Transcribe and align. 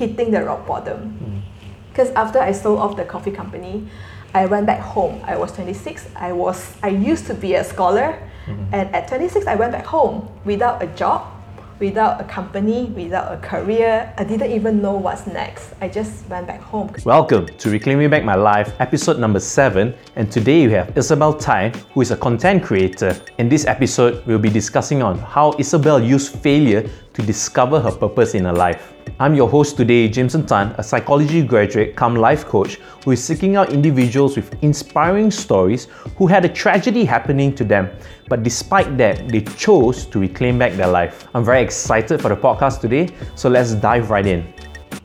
hitting 0.00 0.30
the 0.30 0.42
rock 0.42 0.66
bottom. 0.66 1.44
Because 1.90 2.10
after 2.16 2.40
I 2.40 2.52
sold 2.52 2.78
off 2.78 2.96
the 2.96 3.04
coffee 3.04 3.30
company, 3.30 3.86
I 4.32 4.46
went 4.46 4.64
back 4.64 4.80
home. 4.80 5.20
I 5.24 5.36
was 5.36 5.52
26. 5.52 6.08
I 6.16 6.32
was 6.32 6.58
I 6.82 6.88
used 6.88 7.26
to 7.26 7.34
be 7.34 7.54
a 7.54 7.64
scholar, 7.64 8.16
mm-hmm. 8.46 8.74
and 8.74 8.94
at 8.96 9.08
26 9.08 9.46
I 9.46 9.56
went 9.56 9.72
back 9.72 9.84
home 9.84 10.26
without 10.46 10.82
a 10.82 10.86
job, 10.96 11.28
without 11.80 12.18
a 12.18 12.24
company, 12.24 12.86
without 12.96 13.28
a 13.30 13.36
career. 13.38 14.10
I 14.16 14.24
didn't 14.24 14.52
even 14.52 14.80
know 14.80 14.94
what's 14.96 15.26
next. 15.26 15.74
I 15.82 15.88
just 15.88 16.26
went 16.30 16.46
back 16.46 16.62
home. 16.62 16.94
Welcome 17.04 17.46
to 17.46 17.70
Reclaiming 17.70 18.08
Back 18.08 18.24
My 18.24 18.36
Life, 18.36 18.72
episode 18.78 19.18
number 19.18 19.40
7. 19.40 19.92
And 20.16 20.32
today 20.32 20.66
we 20.66 20.72
have 20.72 20.96
Isabelle 20.96 21.32
Thye, 21.32 21.72
who 21.92 22.00
is 22.00 22.10
a 22.10 22.16
content 22.16 22.62
creator. 22.62 23.14
In 23.36 23.50
this 23.50 23.66
episode, 23.66 24.24
we'll 24.26 24.38
be 24.38 24.50
discussing 24.50 25.02
on 25.02 25.18
how 25.18 25.54
Isabelle 25.58 26.00
used 26.00 26.36
failure 26.36 26.88
to 27.20 27.26
discover 27.26 27.80
her 27.80 27.92
purpose 27.92 28.34
in 28.34 28.44
her 28.44 28.52
life. 28.52 28.94
I'm 29.18 29.34
your 29.34 29.48
host 29.48 29.76
today, 29.76 30.08
Jameson 30.08 30.46
Tan, 30.46 30.74
a 30.78 30.82
psychology 30.82 31.42
graduate 31.42 31.94
come 31.94 32.16
life 32.16 32.46
coach 32.46 32.76
who 33.04 33.10
is 33.10 33.22
seeking 33.22 33.56
out 33.56 33.72
individuals 33.72 34.36
with 34.36 34.56
inspiring 34.62 35.30
stories 35.30 35.88
who 36.16 36.26
had 36.26 36.44
a 36.44 36.48
tragedy 36.48 37.04
happening 37.04 37.54
to 37.56 37.64
them, 37.64 37.90
but 38.28 38.42
despite 38.42 38.96
that, 38.96 39.28
they 39.28 39.42
chose 39.42 40.06
to 40.06 40.18
reclaim 40.18 40.58
back 40.58 40.72
their 40.72 40.86
life. 40.86 41.28
I'm 41.34 41.44
very 41.44 41.62
excited 41.62 42.22
for 42.22 42.30
the 42.30 42.36
podcast 42.36 42.80
today, 42.80 43.08
so 43.34 43.50
let's 43.50 43.74
dive 43.74 44.08
right 44.10 44.26
in. 44.26 44.46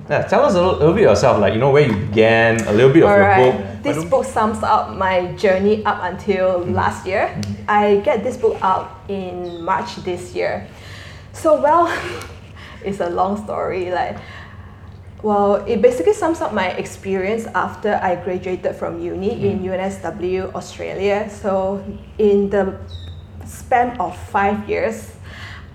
Yeah, 0.10 0.22
tell 0.22 0.46
us 0.46 0.54
a 0.54 0.62
little, 0.62 0.80
little 0.80 0.94
bit 0.94 1.02
yourself, 1.02 1.40
like 1.40 1.54
you 1.54 1.60
know 1.60 1.72
where 1.72 1.88
you 1.88 1.96
began, 2.08 2.62
a 2.68 2.72
little 2.72 2.94
bit 2.94 3.04
of 3.04 3.10
your 3.10 3.52
book. 3.52 3.84
This 3.84 4.06
book 4.06 4.24
sums 4.24 4.64
up 4.64 4.96
my 4.96 5.34
journey 5.34 5.84
up 5.84 6.00
until 6.04 6.60
last 6.60 7.06
year. 7.06 7.28
Mm-hmm. 7.28 7.64
I 7.68 7.98
get 8.06 8.24
this 8.24 8.38
book 8.38 8.58
out 8.62 9.02
in 9.10 9.62
March 9.64 9.96
this 9.98 10.34
year. 10.34 10.68
So 11.36 11.62
well, 11.62 11.86
it's 12.84 13.00
a 13.00 13.10
long 13.10 13.44
story. 13.44 13.92
Like, 13.92 14.18
well, 15.22 15.56
it 15.66 15.82
basically 15.82 16.14
sums 16.14 16.42
up 16.42 16.54
my 16.54 16.70
experience 16.70 17.46
after 17.54 18.00
I 18.02 18.16
graduated 18.16 18.76
from 18.76 19.02
uni 19.02 19.32
in 19.48 19.60
mm. 19.60 19.70
UNSW 19.70 20.54
Australia. 20.56 21.30
So 21.30 21.84
in 22.18 22.50
the 22.50 22.78
span 23.46 24.00
of 24.00 24.18
five 24.18 24.68
years, 24.70 25.12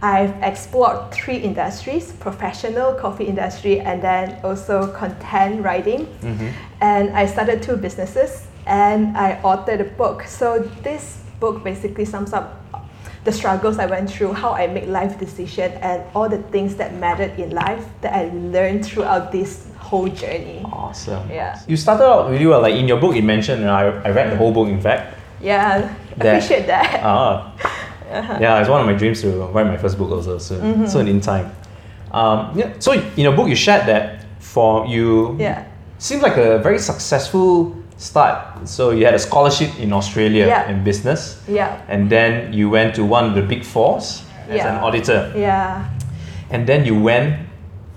I've 0.03 0.34
explored 0.43 1.12
three 1.12 1.37
industries 1.37 2.12
professional 2.12 2.95
coffee 2.95 3.25
industry 3.25 3.81
and 3.81 4.01
then 4.03 4.41
also 4.43 4.87
content 4.93 5.62
writing. 5.62 6.06
Mm-hmm. 6.06 6.49
And 6.81 7.11
I 7.11 7.27
started 7.27 7.62
two 7.62 7.77
businesses 7.77 8.47
and 8.67 9.17
I 9.17 9.39
authored 9.43 9.81
a 9.81 9.84
book. 9.84 10.23
So 10.25 10.61
this 10.83 11.19
book 11.39 11.62
basically 11.62 12.06
sums 12.06 12.33
up 12.33 12.59
the 13.25 13.33
struggles 13.33 13.79
I 13.79 13.87
went 13.87 14.11
through, 14.11 14.33
how 14.33 14.53
I 14.53 14.67
make 14.67 14.87
life 14.87 15.19
decisions, 15.19 15.75
and 15.83 16.03
all 16.15 16.29
the 16.29 16.39
things 16.51 16.77
that 16.77 16.95
mattered 16.95 17.39
in 17.39 17.51
life 17.51 17.85
that 18.01 18.15
I 18.15 18.31
learned 18.35 18.85
throughout 18.87 19.31
this 19.33 19.67
whole 19.79 20.09
journey. 20.09 20.62
Awesome. 20.73 21.29
Yeah. 21.31 21.61
You 21.69 21.77
started 21.77 22.05
out 22.05 22.31
really 22.31 22.47
well. 22.47 22.62
Like 22.62 22.75
in 22.75 22.89
your 22.89 22.99
book, 23.01 23.15
you 23.15 23.23
mentioned, 23.23 23.61
and 23.62 23.71
I, 23.71 23.83
I 24.05 24.11
read 24.11 24.31
the 24.33 24.37
whole 24.37 24.53
book, 24.53 24.69
in 24.69 24.81
fact. 24.81 25.17
Yeah, 25.41 25.95
That- 26.17 26.37
appreciate 26.37 26.67
that. 26.67 27.01
Ah. 27.05 28.39
Yeah, 28.41 28.59
it's 28.59 28.69
one 28.69 28.81
of 28.81 28.87
my 28.89 28.95
dreams 28.95 29.21
to 29.23 29.31
write 29.55 29.67
my 29.67 29.77
first 29.77 29.97
book 29.97 30.11
also 30.11 30.37
soon, 30.39 30.61
Mm-hmm. 30.61 30.87
soon 30.87 31.07
in 31.07 31.21
time. 31.21 31.55
Um, 32.11 32.51
yeah, 32.59 32.73
so 32.81 32.91
in 32.93 33.03
your 33.17 33.37
book, 33.37 33.49
you 33.49 33.55
shared 33.55 33.87
that 33.87 34.25
for 34.41 34.84
you, 34.87 35.37
Yeah. 35.39 35.65
seems 35.99 36.21
like 36.23 36.37
a 36.37 36.59
very 36.59 36.79
successful 36.81 37.77
start. 38.01 38.67
So 38.69 38.91
you 38.91 39.05
had 39.05 39.15
a 39.15 39.19
scholarship 39.19 39.70
in 39.79 39.93
Australia 39.93 40.47
Yeah. 40.47 40.70
in 40.70 40.83
business, 40.84 41.37
Yeah, 41.47 41.77
and 41.89 42.09
then 42.09 42.53
you 42.53 42.70
went 42.70 42.95
to 42.97 43.05
one 43.05 43.25
of 43.29 43.34
the 43.34 43.43
big 43.43 43.62
fours 43.65 44.23
as 44.48 44.56
Yeah. 44.56 44.73
an 44.79 44.83
auditor, 44.84 45.31
yeah, 45.37 45.84
and 46.51 46.67
then 46.67 46.84
you 46.84 46.98
went 46.98 47.37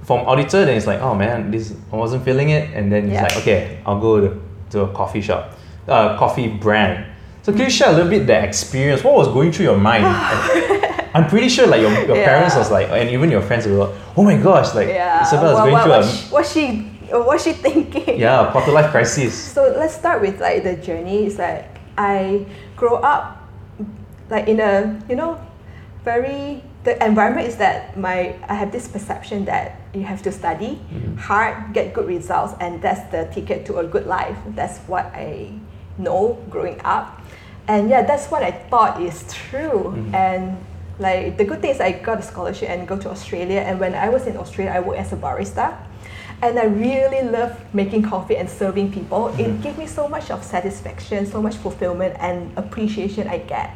from 0.04 0.20
auditor. 0.28 0.66
Then 0.66 0.76
it's 0.76 0.86
like, 0.88 1.02
oh 1.02 1.16
man, 1.16 1.52
this 1.52 1.74
I 1.92 1.96
wasn't 1.96 2.24
feeling 2.26 2.50
it, 2.50 2.70
and 2.76 2.92
then 2.92 3.06
it's 3.06 3.14
Yeah. 3.14 3.24
like, 3.24 3.38
okay, 3.38 3.78
I'll 3.86 4.00
go 4.02 4.20
to, 4.20 4.30
to 4.72 4.82
a 4.82 4.88
coffee 4.88 5.22
shop, 5.22 5.54
uh, 5.88 6.18
coffee 6.18 6.48
brand. 6.50 7.06
So 7.44 7.52
can 7.52 7.62
you 7.62 7.70
share 7.70 7.90
a 7.90 7.94
little 7.94 8.10
bit 8.10 8.28
that 8.28 8.44
experience? 8.44 9.04
What 9.04 9.16
was 9.16 9.28
going 9.30 9.52
through 9.52 9.66
your 9.72 9.78
mind? 9.78 10.06
I'm 11.16 11.28
pretty 11.28 11.48
sure 11.50 11.68
like 11.68 11.82
your, 11.82 11.92
your 12.08 12.18
Yeah. 12.18 12.26
parents 12.26 12.56
was 12.56 12.72
like, 12.72 12.88
and 12.90 13.10
even 13.10 13.30
your 13.32 13.42
friends 13.42 13.68
were 13.68 13.74
like, 13.86 13.94
oh 14.18 14.24
my 14.24 14.36
gosh, 14.36 14.74
like 14.76 14.88
yeah. 14.90 15.22
Isabelle 15.24 15.50
is 15.52 15.54
What- 15.56 15.64
going 15.64 15.74
what, 15.74 15.84
through 15.84 15.92
what, 15.92 16.04
a 16.04 16.08
she, 16.08 16.34
what 16.34 16.46
she 16.46 16.90
what's 17.26 17.44
she 17.44 17.54
thinking? 17.54 18.20
yeah 18.20 18.52
quarter 18.52 18.72
life 18.72 18.90
crisis. 18.92 19.38
So 19.38 19.74
let's 19.78 19.94
start 19.94 20.22
with 20.22 20.42
like 20.42 20.64
the 20.64 20.76
journey. 20.76 21.26
It's 21.26 21.38
like 21.38 21.70
I 21.98 22.46
grow 22.76 22.98
up 22.98 23.38
like 24.30 24.48
in 24.48 24.60
a 24.60 25.00
you 25.08 25.16
know 25.16 25.40
very 26.04 26.64
the 26.84 26.98
environment 27.06 27.48
is 27.48 27.58
that 27.58 27.96
my 27.98 28.36
I 28.50 28.56
have 28.56 28.72
this 28.72 28.88
perception 28.88 29.46
that 29.46 29.80
you 29.94 30.04
have 30.04 30.24
to 30.24 30.32
study 30.32 30.82
mm-hmm. 30.90 31.16
hard, 31.18 31.74
get 31.74 31.94
good 31.94 32.08
results, 32.08 32.54
and 32.60 32.82
that's 32.82 33.06
the 33.12 33.30
ticket 33.32 33.66
to 33.68 33.78
a 33.78 33.86
good 33.86 34.08
life. 34.08 34.38
That's 34.58 34.80
what 34.90 35.06
I 35.14 35.54
know 35.98 36.42
growing 36.50 36.82
up, 36.84 37.22
and 37.68 37.90
yeah, 37.90 38.02
that's 38.02 38.28
what 38.28 38.42
I 38.42 38.52
thought 38.52 39.02
is 39.02 39.24
true. 39.32 39.94
Mm-hmm. 39.94 40.16
And 40.16 40.58
like 41.00 41.38
the 41.38 41.46
good 41.46 41.62
thing 41.62 41.72
is 41.72 41.80
I 41.80 41.92
got 41.94 42.20
a 42.20 42.22
scholarship 42.22 42.70
and 42.70 42.88
go 42.88 42.98
to 42.98 43.10
Australia. 43.10 43.62
And 43.62 43.80
when 43.80 43.94
I 43.94 44.10
was 44.10 44.28
in 44.28 44.36
Australia, 44.38 44.74
I 44.74 44.80
worked 44.80 45.00
as 45.00 45.14
a 45.14 45.18
barista 45.18 45.78
and 46.42 46.60
I 46.60 46.66
really 46.66 47.30
love 47.30 47.58
making 47.74 48.04
coffee 48.04 48.38
and 48.38 48.50
serving 48.50 48.92
people. 48.92 49.28
It 49.28 49.38
mm-hmm. 49.38 49.62
gave 49.62 49.78
me 49.78 49.88
so 49.88 50.08
much 50.08 50.32
of 50.32 50.44
satisfaction, 50.44 51.26
so 51.26 51.42
much 51.42 51.56
fulfillment 51.56 52.16
and 52.20 52.52
appreciation 52.58 53.28
I 53.28 53.40
get. 53.40 53.76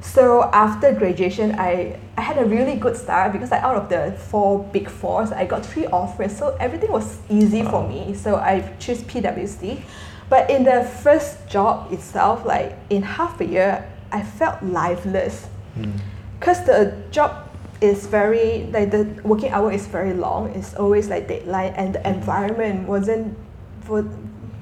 So 0.00 0.44
after 0.52 0.92
graduation, 0.92 1.58
I, 1.58 1.98
I 2.16 2.20
had 2.20 2.38
a 2.38 2.44
really 2.44 2.76
good 2.76 2.96
start 2.96 3.32
because 3.32 3.50
I, 3.50 3.58
out 3.58 3.76
of 3.76 3.88
the 3.88 4.12
four 4.12 4.62
big 4.64 4.88
fours, 4.88 5.32
I 5.32 5.44
got 5.44 5.66
three 5.66 5.86
offers. 5.86 6.36
So 6.36 6.56
everything 6.60 6.92
was 6.92 7.18
easy 7.28 7.62
for 7.62 7.86
me. 7.86 8.14
So 8.14 8.36
I 8.36 8.60
choose 8.78 9.02
PwC. 9.02 9.80
But 10.28 10.50
in 10.50 10.64
the 10.64 10.84
first 11.02 11.48
job 11.48 11.92
itself, 11.92 12.44
like 12.44 12.76
in 12.90 13.02
half 13.02 13.40
a 13.40 13.46
year, 13.46 13.88
I 14.12 14.22
felt 14.22 14.62
lifeless 14.62 15.48
mm. 15.76 15.92
because 16.38 16.64
the 16.64 16.96
job 17.10 17.45
is 17.80 18.06
very 18.06 18.68
like 18.72 18.90
the 18.90 19.04
working 19.22 19.52
hour 19.52 19.70
is 19.70 19.86
very 19.86 20.14
long. 20.14 20.50
It's 20.54 20.74
always 20.74 21.08
like 21.08 21.28
deadline 21.28 21.72
and 21.74 21.94
the 21.94 22.08
environment 22.08 22.88
wasn't 22.88 23.36
for 23.82 24.08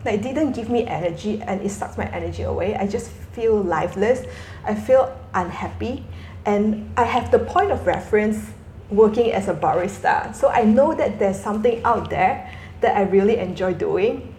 like 0.05 0.23
didn't 0.23 0.53
give 0.53 0.69
me 0.69 0.87
energy 0.87 1.41
and 1.43 1.63
it 1.63 1.71
sucks 1.71 1.97
my 1.97 2.07
energy 2.07 2.43
away. 2.43 2.75
I 2.75 2.87
just 2.87 3.11
feel 3.11 3.61
lifeless. 3.61 4.27
I 4.65 4.75
feel 4.75 5.17
unhappy. 5.35 6.05
And 6.47 6.93
i 6.97 7.05
have 7.05 7.31
the 7.31 7.39
point 7.39 7.71
of 7.71 7.87
reference 7.87 8.51
working 8.91 9.33
as 9.33 9.49
a 9.49 9.55
barista. 9.55 10.35
So 10.35 10.49
i 10.49 10.63
know 10.65 10.95
that 10.95 11.19
there's 11.19 11.41
something 11.41 11.83
out 11.85 12.11
there 12.11 12.51
that 12.81 12.97
i 12.97 13.03
really 13.03 13.39
enjoy 13.39 13.73
doing 13.75 14.35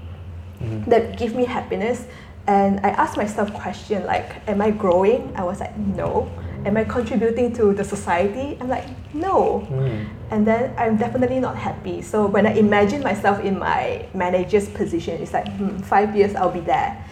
mm-hmm. 0.59 0.89
that 0.89 1.17
give 1.17 1.33
me 1.33 1.45
happiness. 1.45 2.05
And 2.47 2.79
i 2.85 2.89
asked 2.89 3.17
myself 3.17 3.53
question 3.53 4.05
like 4.05 4.47
am 4.47 4.61
i 4.61 4.69
growing? 4.69 5.33
I 5.35 5.43
was 5.43 5.59
like 5.61 5.75
no 5.77 6.29
am 6.65 6.77
i 6.77 6.83
contributing 6.83 7.53
to 7.53 7.73
the 7.73 7.83
society? 7.83 8.57
I'm 8.59 8.67
like 8.67 8.85
no. 9.13 9.59
Hmm. 9.59 10.03
And 10.31 10.45
then 10.45 10.73
i'm 10.77 10.97
definitely 10.97 11.39
not 11.39 11.55
happy. 11.55 12.01
So 12.01 12.25
when 12.25 12.45
i 12.45 12.53
imagine 12.53 13.03
myself 13.03 13.39
in 13.39 13.59
my 13.59 14.05
manager's 14.13 14.67
position 14.69 15.21
it's 15.21 15.33
like 15.33 15.47
hmm, 15.47 15.77
five 15.79 16.15
years 16.15 16.35
i'll 16.35 16.51
be 16.51 16.59
there. 16.61 17.03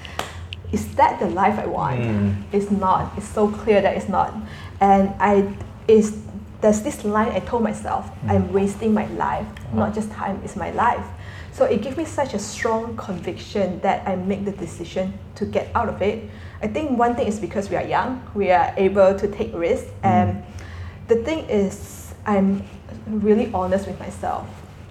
Is 0.71 0.95
that 0.95 1.19
the 1.19 1.29
life 1.29 1.59
i 1.59 1.65
want? 1.65 2.03
Hmm. 2.03 2.31
It's 2.51 2.71
not. 2.71 3.17
It's 3.17 3.27
so 3.27 3.47
clear 3.47 3.81
that 3.81 3.95
it's 3.95 4.09
not. 4.09 4.33
And 4.81 5.13
i 5.19 5.47
is 5.87 6.17
there's 6.61 6.81
this 6.81 7.03
line 7.03 7.31
i 7.33 7.39
told 7.39 7.61
myself 7.61 8.07
hmm. 8.07 8.31
i'm 8.31 8.51
wasting 8.51 8.93
my 8.93 9.07
life. 9.13 9.47
Uh-huh. 9.47 9.79
Not 9.79 9.93
just 9.93 10.11
time 10.11 10.41
it's 10.43 10.55
my 10.55 10.71
life. 10.71 11.05
So 11.53 11.65
it 11.65 11.83
gave 11.83 11.97
me 11.97 12.05
such 12.05 12.33
a 12.33 12.39
strong 12.39 12.97
conviction 12.97 13.79
that 13.81 14.07
I 14.07 14.15
make 14.15 14.43
the 14.43 14.51
decision 14.51 15.13
to 15.35 15.45
get 15.45 15.69
out 15.75 15.87
of 15.87 16.01
it. 16.01 16.27
I 16.63 16.67
think 16.67 16.97
one 16.97 17.13
thing 17.13 17.27
is 17.27 17.39
because 17.39 17.69
we 17.69 17.75
are 17.75 17.83
young, 17.83 18.23
we 18.33 18.49
are 18.49 18.73
able 18.77 19.19
to 19.19 19.27
take 19.27 19.53
risks. 19.53 19.91
Mm. 20.01 20.05
And 20.05 20.43
the 21.09 21.17
thing 21.17 21.45
is, 21.49 22.15
I'm 22.25 22.63
really 23.05 23.51
honest 23.53 23.85
with 23.85 23.99
myself. 23.99 24.47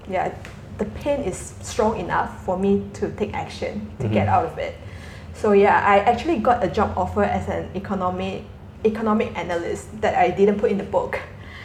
Yeah, 0.07 0.35
the 0.77 0.85
pain 0.85 1.23
is 1.23 1.55
strong 1.63 1.99
enough 1.99 2.45
for 2.45 2.59
me 2.59 2.85
to 3.01 3.11
take 3.13 3.33
action 3.33 3.91
to 4.01 4.09
get 4.09 4.27
mm-hmm. 4.27 4.35
out 4.35 4.45
of 4.45 4.59
it. 4.59 4.77
So 5.33 5.53
yeah, 5.53 5.81
I 5.81 6.01
actually 6.01 6.39
got 6.39 6.63
a 6.63 6.69
job 6.69 6.93
offer 6.95 7.25
as 7.25 7.49
an 7.49 7.71
economic 7.75 8.45
economic 8.85 9.33
analyst 9.39 9.89
that 10.03 10.15
I 10.15 10.29
didn't 10.31 10.59
put 10.59 10.71
in 10.71 10.77
the 10.77 10.85
book. 10.85 11.21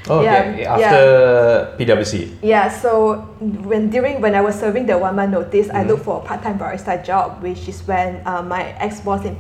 Oh, 0.08 0.22
Yeah, 0.22 0.40
okay. 0.40 0.62
yeah. 0.62 0.74
After 0.74 1.84
PwC. 1.84 2.38
Yeah, 2.42 2.70
so 2.70 3.28
when 3.42 3.90
during 3.90 4.22
when 4.22 4.36
I 4.36 4.42
was 4.42 4.56
serving 4.56 4.86
the 4.86 4.98
one 4.98 5.18
month 5.18 5.32
notice, 5.32 5.68
I 5.68 5.82
mm-hmm. 5.82 5.90
looked 5.90 6.06
for 6.06 6.22
a 6.22 6.24
part 6.24 6.44
time 6.44 6.58
barista 6.58 7.04
job, 7.04 7.44
which 7.44 7.68
is 7.68 7.84
when 7.84 8.22
uh, 8.26 8.42
my 8.42 8.72
ex 8.80 9.02
boss 9.02 9.26
in 9.26 9.36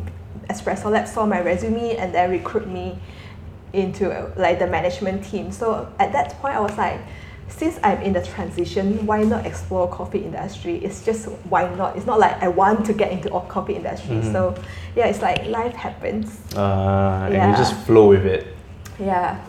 Espresso 0.49 0.91
Lab 0.91 1.07
saw 1.07 1.25
my 1.25 1.41
resume 1.41 1.95
and 1.97 2.13
then 2.13 2.29
recruit 2.29 2.67
me 2.67 2.97
into 3.73 4.09
like 4.37 4.59
the 4.59 4.67
management 4.67 5.23
team. 5.23 5.51
So 5.51 5.91
at 5.99 6.11
that 6.13 6.39
point, 6.39 6.55
I 6.55 6.59
was 6.59 6.77
like, 6.77 6.99
since 7.49 7.79
I'm 7.83 8.01
in 8.01 8.13
the 8.13 8.21
transition, 8.21 9.05
why 9.05 9.23
not 9.23 9.45
explore 9.45 9.87
coffee 9.89 10.19
industry? 10.19 10.77
It's 10.83 11.03
just 11.03 11.27
why 11.49 11.73
not? 11.75 11.95
It's 11.95 12.05
not 12.05 12.19
like 12.19 12.41
I 12.41 12.47
want 12.47 12.85
to 12.87 12.93
get 12.93 13.11
into 13.11 13.29
coffee 13.29 13.75
industry. 13.75 14.21
So 14.23 14.55
yeah, 14.95 15.05
it's 15.07 15.21
like 15.21 15.45
life 15.47 15.73
happens. 15.73 16.39
Uh, 16.55 17.29
and 17.31 17.51
you 17.51 17.57
just 17.57 17.75
flow 17.85 18.09
with 18.09 18.25
it. 18.25 18.47
Yeah. 18.99 19.43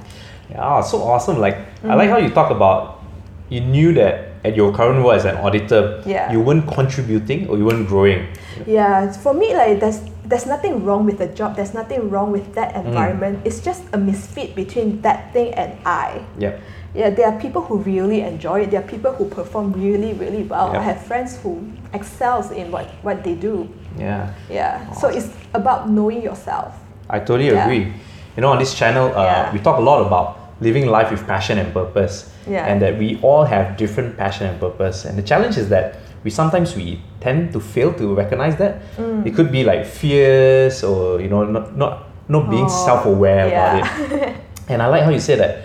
Yeah, 0.50 0.80
so 0.80 1.02
awesome. 1.02 1.38
Like 1.38 1.58
I 1.84 1.94
like 1.94 2.08
how 2.08 2.18
you 2.18 2.30
talk 2.30 2.50
about 2.50 3.02
you 3.48 3.60
knew 3.60 3.92
that 3.94 4.28
at 4.44 4.54
your 4.56 4.72
current 4.72 4.98
role 4.98 5.12
as 5.12 5.24
an 5.24 5.36
auditor, 5.36 6.02
Yeah. 6.06 6.30
you 6.30 6.40
weren't 6.40 6.66
contributing 6.68 7.48
or 7.48 7.56
you 7.56 7.64
weren't 7.64 7.88
growing. 7.88 8.26
Yeah, 8.66 9.10
for 9.12 9.34
me, 9.34 9.54
like 9.54 9.80
there's 9.80 10.00
there's 10.28 10.46
nothing 10.46 10.84
wrong 10.84 11.04
with 11.04 11.18
the 11.18 11.26
job. 11.26 11.56
There's 11.56 11.74
nothing 11.74 12.10
wrong 12.10 12.30
with 12.32 12.54
that 12.54 12.74
Mm. 12.74 12.84
environment. 12.86 13.34
It's 13.44 13.60
just 13.60 13.82
a 13.92 13.98
misfit 13.98 14.54
between 14.54 15.00
that 15.02 15.32
thing 15.32 15.54
and 15.54 15.72
I. 15.86 16.20
Yeah. 16.38 16.52
Yeah, 16.94 17.10
there 17.10 17.26
are 17.26 17.38
people 17.40 17.62
who 17.62 17.78
really 17.78 18.20
enjoy 18.22 18.62
it. 18.62 18.70
There 18.70 18.80
are 18.80 18.88
people 18.88 19.12
who 19.12 19.24
perform 19.26 19.72
really, 19.72 20.12
really 20.14 20.42
well. 20.42 20.70
Yeah. 20.72 20.80
I 20.80 20.82
have 20.82 21.00
friends 21.00 21.38
who 21.42 21.60
excels 21.92 22.50
in 22.50 22.70
what, 22.70 22.86
what 23.02 23.22
they 23.24 23.34
do. 23.34 23.68
Yeah. 23.98 24.28
Yeah. 24.50 24.90
So 24.92 25.08
it's 25.08 25.28
about 25.54 25.88
knowing 25.90 26.22
yourself. 26.22 26.72
I 27.10 27.18
totally 27.20 27.48
Yeah. 27.50 27.64
agree. 27.64 27.92
You 28.36 28.40
know, 28.42 28.50
on 28.52 28.58
this 28.58 28.74
channel, 28.74 29.06
uh, 29.14 29.22
Yeah. 29.24 29.52
we 29.52 29.58
talk 29.58 29.78
a 29.78 29.82
lot 29.82 30.00
about 30.06 30.36
living 30.60 30.86
life 30.86 31.10
with 31.10 31.26
passion 31.26 31.58
and 31.58 31.72
purpose, 31.72 32.30
Yeah. 32.48 32.66
and 32.66 32.80
that 32.82 32.98
we 32.98 33.18
all 33.22 33.44
have 33.44 33.76
different 33.76 34.16
passion 34.16 34.46
and 34.48 34.58
purpose. 34.60 35.04
And 35.04 35.16
the 35.16 35.22
challenge 35.22 35.56
is 35.56 35.68
that 35.68 35.96
we 36.24 36.30
sometimes 36.30 36.74
we 36.76 37.00
tend 37.20 37.52
to 37.52 37.60
fail 37.60 37.92
to 37.94 38.14
recognize 38.14 38.56
that. 38.56 38.80
Mm. 38.96 39.26
It 39.26 39.34
could 39.34 39.50
be 39.50 39.64
like 39.64 39.84
fears 39.86 40.82
or 40.84 41.20
you 41.20 41.28
know 41.28 41.44
not 41.44 41.76
not 41.76 42.06
not 42.28 42.50
being 42.50 42.66
Oh, 42.66 42.84
self-aware 42.86 43.48
yeah. 43.48 43.76
about 43.78 44.12
it. 44.12 44.36
And 44.68 44.82
I 44.82 44.86
like 44.86 45.02
how 45.02 45.10
you 45.10 45.20
say 45.20 45.34
that 45.36 45.62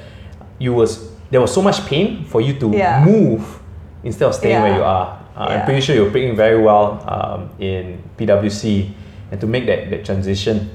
you 0.60 0.74
was 0.74 1.12
there 1.30 1.42
was 1.42 1.52
so 1.54 1.62
much 1.62 1.86
pain 1.86 2.24
for 2.26 2.40
you 2.42 2.54
to 2.60 2.72
Yeah. 2.72 3.04
move 3.04 3.44
instead 4.04 4.28
of 4.28 4.36
staying 4.36 4.62
where 4.62 4.76
you 4.76 4.84
are. 4.84 5.20
Uh, 5.36 5.40
I'm 5.60 5.66
pretty 5.66 5.82
sure 5.82 5.96
you're 5.96 6.12
picking 6.12 6.36
very 6.38 6.62
well 6.62 7.02
um, 7.10 7.50
in 7.60 8.00
PwC, 8.18 8.92
and 9.32 9.42
to 9.42 9.48
make 9.48 9.66
that, 9.66 9.90
that 9.90 10.06
transition 10.06 10.70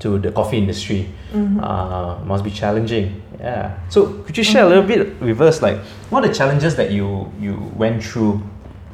to 0.00 0.18
the 0.18 0.32
coffee 0.32 0.56
industry 0.58 1.08
Mm-hmm. 1.30 1.62
uh, 1.62 2.18
must 2.26 2.42
be 2.42 2.50
challenging. 2.50 3.22
Yeah. 3.38 3.78
So 3.88 4.18
could 4.26 4.34
you 4.36 4.42
share 4.42 4.64
a 4.64 4.68
little 4.68 4.82
bit 4.82 5.20
with 5.22 5.40
us, 5.40 5.62
like 5.62 5.78
what 6.10 6.24
are 6.24 6.28
the 6.28 6.34
challenges 6.34 6.74
that 6.74 6.90
you 6.90 7.30
you 7.38 7.54
went 7.78 8.02
through? 8.02 8.42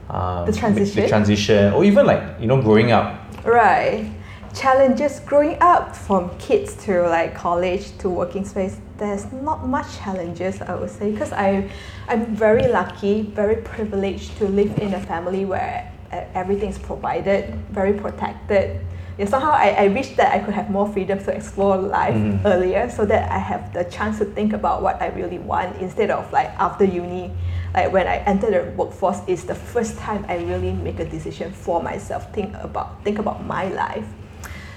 Um, 0.08 0.46
The 0.46 0.52
the 0.52 0.58
transition? 0.58 1.08
transition, 1.08 1.72
or 1.74 1.84
even 1.84 2.06
like 2.06 2.22
you 2.40 2.46
know 2.46 2.60
growing 2.62 2.92
up. 2.92 3.18
Right. 3.44 4.10
Challenges 4.54 5.20
growing 5.20 5.58
up 5.60 5.94
from 5.94 6.30
kids 6.38 6.74
to 6.86 7.02
like 7.08 7.34
college 7.34 7.96
to 7.98 8.08
working 8.08 8.44
space, 8.44 8.78
there's 8.96 9.30
not 9.32 9.68
much 9.68 9.98
challenges 9.98 10.62
I 10.62 10.74
would 10.74 10.90
say 10.90 11.10
because 11.10 11.32
I 11.32 11.68
I'm 12.08 12.34
very 12.34 12.68
lucky, 12.68 13.22
very 13.22 13.56
privileged 13.56 14.38
to 14.38 14.48
live 14.48 14.78
in 14.78 14.94
a 14.94 15.00
family 15.00 15.44
where 15.44 15.92
everything's 16.34 16.78
provided, 16.78 17.54
very 17.70 17.92
protected. 17.92 18.80
Yeah, 19.18 19.24
somehow 19.24 19.52
I, 19.52 19.68
I 19.84 19.88
wish 19.88 20.10
that 20.16 20.34
I 20.34 20.40
could 20.40 20.52
have 20.52 20.68
more 20.68 20.86
freedom 20.92 21.18
to 21.24 21.30
explore 21.34 21.78
life 21.78 22.14
Mhm. 22.14 22.44
earlier 22.44 22.90
so 22.90 23.06
that 23.06 23.30
I 23.32 23.38
have 23.38 23.72
the 23.72 23.84
chance 23.84 24.18
to 24.18 24.26
think 24.26 24.52
about 24.52 24.82
what 24.82 25.00
I 25.00 25.08
really 25.08 25.38
want 25.38 25.76
instead 25.80 26.10
of 26.10 26.30
like 26.32 26.50
after 26.58 26.84
uni 26.84 27.32
like 27.74 27.92
when 27.92 28.06
I 28.06 28.16
enter 28.26 28.50
the 28.50 28.70
workforce 28.76 29.20
is 29.26 29.44
the 29.44 29.54
first 29.54 29.96
time 29.98 30.26
I 30.28 30.36
really 30.38 30.72
make 30.72 31.00
a 31.00 31.04
decision 31.04 31.50
for 31.52 31.82
myself 31.82 32.30
think 32.34 32.54
about 32.60 33.02
think 33.04 33.18
about 33.18 33.44
my 33.46 33.68
life 33.68 34.06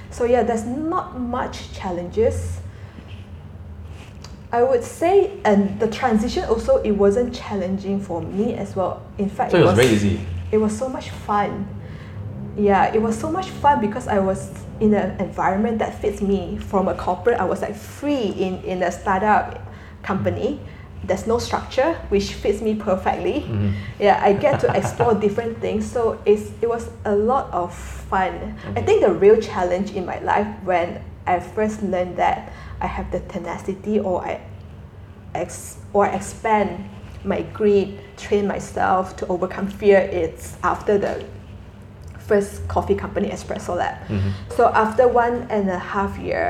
so 0.10 0.24
yeah 0.24 0.44
there's 0.44 0.66
not 0.66 1.20
much 1.20 1.74
challenges 1.74 2.60
I 4.52 4.64
would 4.64 4.84
say 4.84 5.32
and 5.46 5.80
the 5.80 5.88
transition 5.88 6.44
also 6.46 6.78
it 6.82 6.92
wasn't 6.92 7.36
challenging 7.36 8.00
for 8.00 8.22
me 8.22 8.56
as 8.56 8.76
well 8.76 9.02
in 9.18 9.30
fact 9.30 9.52
So 9.52 9.58
it 9.60 9.66
was 9.66 9.76
very 9.76 9.90
easy. 9.90 10.20
it 10.52 10.58
was 10.58 10.78
so 10.78 10.88
much 10.90 11.10
fun. 11.10 11.68
Yeah, 12.60 12.94
it 12.94 13.02
was 13.02 13.18
so 13.18 13.32
much 13.32 13.50
fun 13.50 13.80
because 13.80 14.08
I 14.08 14.20
was 14.20 14.52
in 14.82 14.94
an 14.94 15.20
environment 15.22 15.80
that 15.80 16.02
fits 16.02 16.22
me. 16.22 16.58
From 16.58 16.88
a 16.90 16.94
corporate, 16.94 17.40
I 17.40 17.46
was 17.46 17.62
like 17.62 17.76
free 17.76 18.36
in, 18.38 18.62
in 18.64 18.84
a 18.84 18.92
startup 18.92 19.62
company. 20.04 20.60
There's 21.06 21.26
no 21.26 21.40
structure, 21.40 21.94
which 22.10 22.34
fits 22.34 22.62
me 22.62 22.76
perfectly. 22.76 23.46
Mhm. 23.48 23.74
Yeah, 24.00 24.20
I 24.22 24.34
get 24.34 24.60
to 24.60 24.68
explore 24.80 25.14
different 25.16 25.60
things. 25.62 25.90
So 25.90 26.20
it's, 26.26 26.52
it 26.62 26.68
was 26.68 26.90
a 27.06 27.16
lot 27.16 27.50
of 27.54 27.74
fun. 27.74 28.58
I 28.76 28.82
think 28.82 29.02
the 29.02 29.14
real 29.14 29.40
challenge 29.40 29.92
in 29.96 30.06
my 30.06 30.20
life 30.20 30.48
when 30.66 31.02
I 31.26 31.40
first 31.40 31.82
learned 31.82 32.18
that 32.18 32.52
I 32.82 32.88
have 32.88 33.10
the 33.12 33.22
tenacity 33.22 34.00
or 34.00 34.26
I 34.26 34.42
ex- 35.34 35.78
or 35.94 36.08
expand 36.08 36.90
my 37.24 37.42
greed, 37.54 38.00
train 38.18 38.48
myself 38.48 39.16
to 39.18 39.28
overcome 39.28 39.68
fear, 39.68 40.00
it's 40.00 40.58
after 40.64 40.98
the 40.98 41.24
first 42.30 42.52
coffee 42.68 42.96
company, 43.04 43.28
Espresso 43.36 43.74
Lab. 43.76 43.96
Mhm. 44.08 44.32
So 44.58 44.64
after 44.86 45.04
one 45.26 45.36
and 45.50 45.66
a 45.70 45.80
half 45.94 46.12
year, 46.28 46.48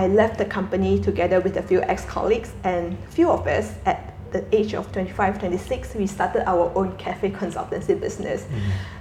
I 0.00 0.06
left 0.20 0.36
the 0.42 0.44
company 0.44 0.92
together 1.08 1.38
with 1.40 1.56
a 1.56 1.62
few 1.70 1.80
ex-colleagues 1.92 2.50
and 2.62 2.84
few 3.16 3.28
of 3.36 3.46
us 3.46 3.66
at 3.86 3.98
the 4.32 4.42
age 4.58 4.74
of 4.74 4.84
25, 4.92 5.38
26, 5.38 5.94
we 5.94 6.06
started 6.06 6.42
our 6.46 6.70
own 6.78 6.88
cafe 6.98 7.30
consultancy 7.30 7.94
business. 7.98 8.40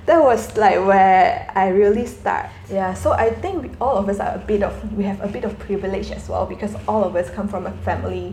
That 0.05 0.23
was 0.23 0.41
like 0.55 0.79
where 0.91 1.51
I 1.63 1.67
really 1.81 2.05
start. 2.05 2.45
Yeah, 2.71 2.93
so 2.93 3.11
I 3.11 3.29
think 3.41 3.53
we, 3.63 3.69
all 3.81 3.97
of 3.97 4.07
us 4.07 4.19
are 4.21 4.33
a 4.35 4.43
bit 4.51 4.63
of, 4.63 4.71
we 4.99 5.03
have 5.03 5.19
a 5.21 5.27
bit 5.27 5.43
of 5.43 5.51
privilege 5.59 6.11
as 6.11 6.29
well 6.29 6.45
because 6.45 6.73
all 6.87 7.03
of 7.03 7.13
us 7.17 7.27
come 7.35 7.47
from 7.49 7.65
a 7.65 7.71
family 7.87 8.27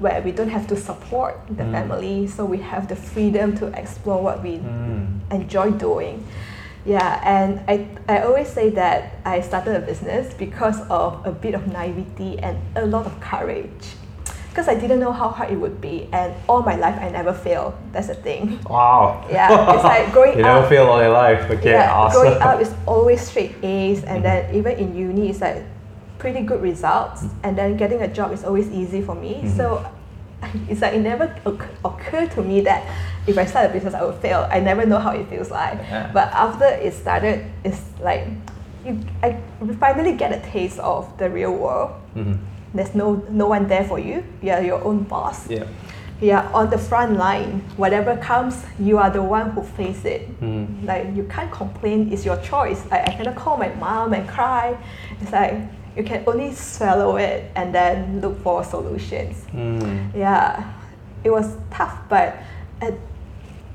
where 0.00 0.22
we 0.22 0.32
don't 0.32 0.48
have 0.58 0.66
to 0.68 0.76
support 0.76 1.34
the 1.58 1.62
Mm. 1.64 1.72
family, 1.72 2.16
so 2.26 2.40
we 2.54 2.58
have 2.72 2.84
the 2.88 2.96
freedom 2.96 3.54
to 3.60 3.66
explore 3.82 4.20
what 4.28 4.38
we 4.42 4.52
Mm. 4.58 5.06
enjoy 5.30 5.68
doing. 5.88 6.16
Yeah, 6.86 7.20
and 7.24 7.60
I, 7.66 7.86
I 8.08 8.22
always 8.22 8.48
say 8.48 8.68
that 8.70 9.16
I 9.24 9.40
started 9.40 9.74
a 9.76 9.80
business 9.80 10.34
because 10.34 10.80
of 10.90 11.24
a 11.26 11.32
bit 11.32 11.54
of 11.54 11.66
naivety 11.66 12.38
and 12.40 12.58
a 12.76 12.84
lot 12.84 13.06
of 13.06 13.18
courage. 13.20 13.96
Because 14.50 14.68
I 14.68 14.74
didn't 14.78 15.00
know 15.00 15.10
how 15.10 15.30
hard 15.30 15.50
it 15.50 15.56
would 15.56 15.80
be, 15.80 16.08
and 16.12 16.32
all 16.48 16.62
my 16.62 16.76
life 16.76 16.96
I 17.00 17.08
never 17.10 17.32
fail. 17.32 17.76
That's 17.90 18.06
the 18.08 18.14
thing. 18.14 18.60
Wow. 18.68 19.26
Yeah, 19.30 19.74
it's 19.74 19.82
like 19.82 20.12
growing 20.12 20.36
you 20.36 20.42
never 20.44 20.60
up- 20.60 20.68
fail 20.68 20.86
all 20.86 21.00
your 21.00 21.10
life. 21.10 21.50
Okay, 21.50 21.72
yeah, 21.72 21.92
awesome. 21.92 22.20
growing 22.22 22.40
up 22.40 22.60
is 22.60 22.72
always 22.86 23.20
straight 23.20 23.56
A's, 23.64 24.04
and 24.04 24.20
Mhm. 24.20 24.22
then 24.22 24.54
even 24.54 24.72
in 24.78 24.94
uni, 24.94 25.30
it's 25.30 25.40
like 25.40 25.64
pretty 26.18 26.42
good 26.42 26.62
results, 26.62 27.22
Mm. 27.24 27.30
and 27.42 27.58
then 27.58 27.76
getting 27.76 28.02
a 28.02 28.08
job 28.08 28.30
is 28.32 28.44
always 28.44 28.70
easy 28.70 29.00
for 29.02 29.14
me. 29.16 29.40
Mhm. 29.42 29.56
So 29.56 29.84
it's 30.68 30.82
like 30.82 30.94
it 30.94 31.00
never 31.00 31.34
occ- 31.46 31.66
occurred 31.84 32.30
to 32.32 32.42
me 32.42 32.60
that 32.60 32.84
if 33.26 33.38
I 33.38 33.44
start 33.46 33.70
a 33.70 33.72
business, 33.72 33.94
I 33.94 34.04
would 34.04 34.16
fail. 34.20 34.46
I 34.50 34.60
never 34.60 34.84
know 34.86 34.98
how 34.98 35.12
it 35.12 35.28
feels 35.28 35.50
like. 35.50 35.78
Yeah. 35.78 36.10
But 36.12 36.28
after 36.32 36.66
it 36.66 36.92
started, 36.94 37.44
it's 37.64 37.80
like 38.00 38.26
you, 38.84 39.00
I 39.22 39.36
finally 39.80 40.12
get 40.12 40.32
a 40.32 40.40
taste 40.50 40.78
of 40.78 41.16
the 41.18 41.30
real 41.30 41.54
world. 41.54 41.92
Mhm. 42.14 42.38
There's 42.74 42.94
no 42.94 43.22
no 43.30 43.46
one 43.46 43.66
there 43.68 43.84
for 43.84 43.98
you. 43.98 44.24
You're 44.42 44.60
your 44.60 44.82
own 44.84 45.04
boss. 45.04 45.48
Yeah. 45.48 45.64
You're 46.20 46.44
on 46.54 46.70
the 46.70 46.78
front 46.78 47.16
line. 47.16 47.62
Whatever 47.76 48.16
comes, 48.16 48.64
you 48.78 48.98
are 48.98 49.10
the 49.10 49.22
one 49.22 49.50
who 49.50 49.62
face 49.62 50.04
it. 50.04 50.28
Mm. 50.40 50.84
Like 50.86 51.06
you 51.16 51.24
can't 51.24 51.50
complain. 51.50 52.12
It's 52.12 52.24
your 52.24 52.36
choice. 52.38 52.84
Like 52.90 53.08
I 53.08 53.12
cannot 53.16 53.36
call 53.36 53.56
my 53.56 53.68
mom 53.80 54.12
and 54.12 54.28
cry. 54.28 54.76
It's 55.20 55.32
like 55.32 55.54
you 55.96 56.02
can 56.04 56.24
only 56.26 56.52
swallow 56.52 57.16
it 57.16 57.50
and 57.56 57.74
then 57.74 58.20
look 58.20 58.40
for 58.42 58.64
solutions. 58.64 59.44
Mm. 59.52 60.14
Yeah, 60.14 60.72
it 61.24 61.30
was 61.30 61.56
tough, 61.70 61.96
but 62.08 62.36
at 62.80 62.94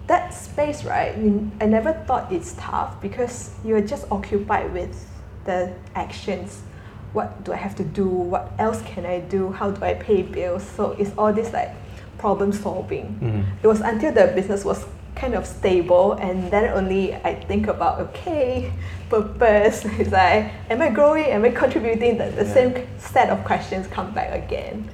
that 0.10 0.34
space, 0.34 0.84
right? 0.84 1.16
You, 1.18 1.50
I 1.62 1.66
never 1.68 1.94
thought 1.94 2.32
it's 2.32 2.54
tough 2.58 3.00
because 3.02 3.52
you're 3.64 3.80
just 3.82 4.06
occupied 4.12 4.74
with 4.74 4.92
the 5.46 5.72
actions. 5.96 6.62
What 7.14 7.44
do 7.44 7.54
I 7.54 7.56
have 7.58 7.76
to 7.76 7.84
do? 7.84 8.06
What 8.08 8.52
else 8.60 8.82
can 8.82 9.06
I 9.06 9.20
do? 9.22 9.52
How 9.52 9.72
do 9.72 9.84
I 9.86 9.94
pay 9.94 10.24
bills? 10.24 10.64
So 10.76 10.92
it's 11.00 11.12
all 11.18 11.32
this 11.32 11.54
like 11.54 11.70
problem 12.18 12.52
solving. 12.52 13.06
Mhm. 13.22 13.44
It 13.64 13.68
was 13.68 13.82
until 13.82 14.12
the 14.12 14.28
business 14.36 14.66
was 14.66 14.86
kind 15.16 15.34
of 15.36 15.46
stable 15.46 16.14
and 16.14 16.50
then 16.52 16.66
only 16.74 17.14
I 17.16 17.36
think 17.36 17.68
about 17.68 18.00
okay, 18.02 18.72
purpose. 19.10 19.86
It's 20.00 20.12
like, 20.12 20.52
am 20.70 20.82
I 20.82 20.90
growing? 20.90 21.26
Am 21.26 21.46
I 21.46 21.50
contributing? 21.52 22.18
The, 22.18 22.26
the 22.32 22.46
Yeah. 22.46 22.54
same 22.54 22.72
set 22.98 23.30
of 23.30 23.44
questions 23.46 23.88
come 23.88 24.12
back 24.14 24.32
again. 24.44 24.90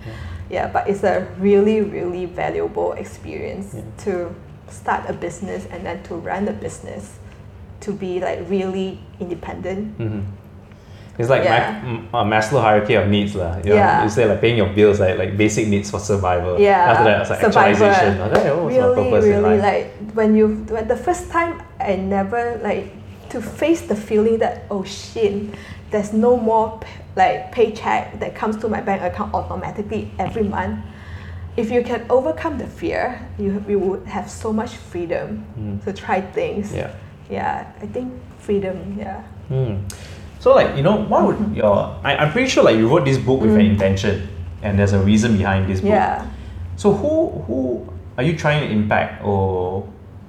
Yeah, 0.49 0.67
but 0.67 0.87
it's 0.89 1.03
a 1.03 1.25
really, 1.39 1.81
really 1.81 2.25
valuable 2.25 2.93
experience 2.93 3.73
Yeah. 3.73 3.81
to 4.05 4.35
start 4.69 5.09
a 5.09 5.13
business 5.13 5.67
and 5.71 5.85
then 5.85 6.01
to 6.03 6.15
run 6.15 6.47
a 6.47 6.53
business, 6.53 7.17
to 7.81 7.91
be 7.91 8.19
like 8.19 8.39
really 8.49 8.99
independent. 9.19 9.97
Mhm. 9.99 10.23
It's 11.17 11.29
like 11.29 11.43
Yeah. 11.45 11.79
Ma- 11.81 11.89
m- 11.89 12.07
uh, 12.13 12.23
Maslow 12.25 12.59
hierarchy 12.61 12.95
of 12.95 13.07
needs, 13.07 13.35
lah. 13.35 13.55
You 13.63 13.69
know, 13.71 13.75
Yeah. 13.79 14.03
You 14.03 14.09
say 14.09 14.25
like 14.27 14.41
paying 14.41 14.57
your 14.57 14.67
bills, 14.75 14.99
like 14.99 15.17
like 15.17 15.37
basic 15.37 15.67
needs 15.67 15.89
for 15.89 15.99
survival. 15.99 16.59
Yeah, 16.59 16.91
After 16.91 17.03
that, 17.07 17.21
it's 17.21 17.29
like 17.29 17.39
survivor. 17.39 17.85
actualization. 17.85 18.19
Like, 18.19 18.45
oh, 18.51 18.67
really, 18.67 19.11
really 19.23 19.57
like 19.63 19.85
when 20.13 20.35
you 20.35 20.47
when 20.67 20.87
the 20.91 20.97
first 20.99 21.31
time 21.31 21.61
I 21.79 21.95
never 21.95 22.59
like 22.63 22.91
to 23.31 23.39
face 23.41 23.81
the 23.87 23.95
feeling 23.95 24.39
that 24.43 24.65
oh 24.69 24.83
shit, 24.83 25.55
there's 25.91 26.11
no 26.11 26.35
more 26.35 26.79
p- 26.83 26.87
like 27.15 27.51
paycheck 27.55 28.19
that 28.19 28.35
comes 28.35 28.57
to 28.59 28.67
my 28.67 28.81
bank 28.83 28.99
account 29.01 29.31
automatically 29.33 30.11
every 30.19 30.43
month. 30.43 30.83
If 31.57 31.71
you 31.71 31.83
can 31.83 32.05
overcome 32.09 32.57
the 32.57 32.67
fear, 32.67 33.19
you 33.39 33.63
you 33.67 33.79
would 33.79 34.05
have 34.07 34.29
so 34.29 34.51
much 34.51 34.75
freedom 34.91 35.45
Mm. 35.57 35.83
to 35.85 35.93
try 35.93 36.21
things. 36.21 36.73
Yeah. 36.75 36.91
Yeah, 37.29 37.65
I 37.81 37.87
think 37.87 38.11
freedom. 38.39 38.75
Yeah. 38.99 39.21
Hmm. 39.47 39.87
So 40.39 40.53
like 40.53 40.75
you 40.77 40.83
know, 40.83 40.97
what 41.07 41.23
would 41.25 41.35
Mm-hmm. 41.37 41.55
your? 41.63 41.95
I, 42.03 42.15
I'm 42.17 42.31
pretty 42.31 42.49
sure 42.49 42.63
like 42.63 42.75
you 42.77 42.87
wrote 42.87 43.05
this 43.05 43.17
book 43.17 43.41
with 43.41 43.55
an 43.55 43.61
intention, 43.65 44.27
and 44.61 44.77
there's 44.77 44.93
a 44.93 44.99
reason 44.99 45.37
behind 45.37 45.69
this 45.71 45.79
book. 45.79 45.91
Mm. 45.91 45.95
Yeah. 45.95 46.25
So 46.75 46.91
who 46.93 47.31
who 47.47 47.87
are 48.17 48.23
you 48.23 48.35
trying 48.37 48.67
to 48.67 48.69
impact 48.69 49.23
or 49.23 49.87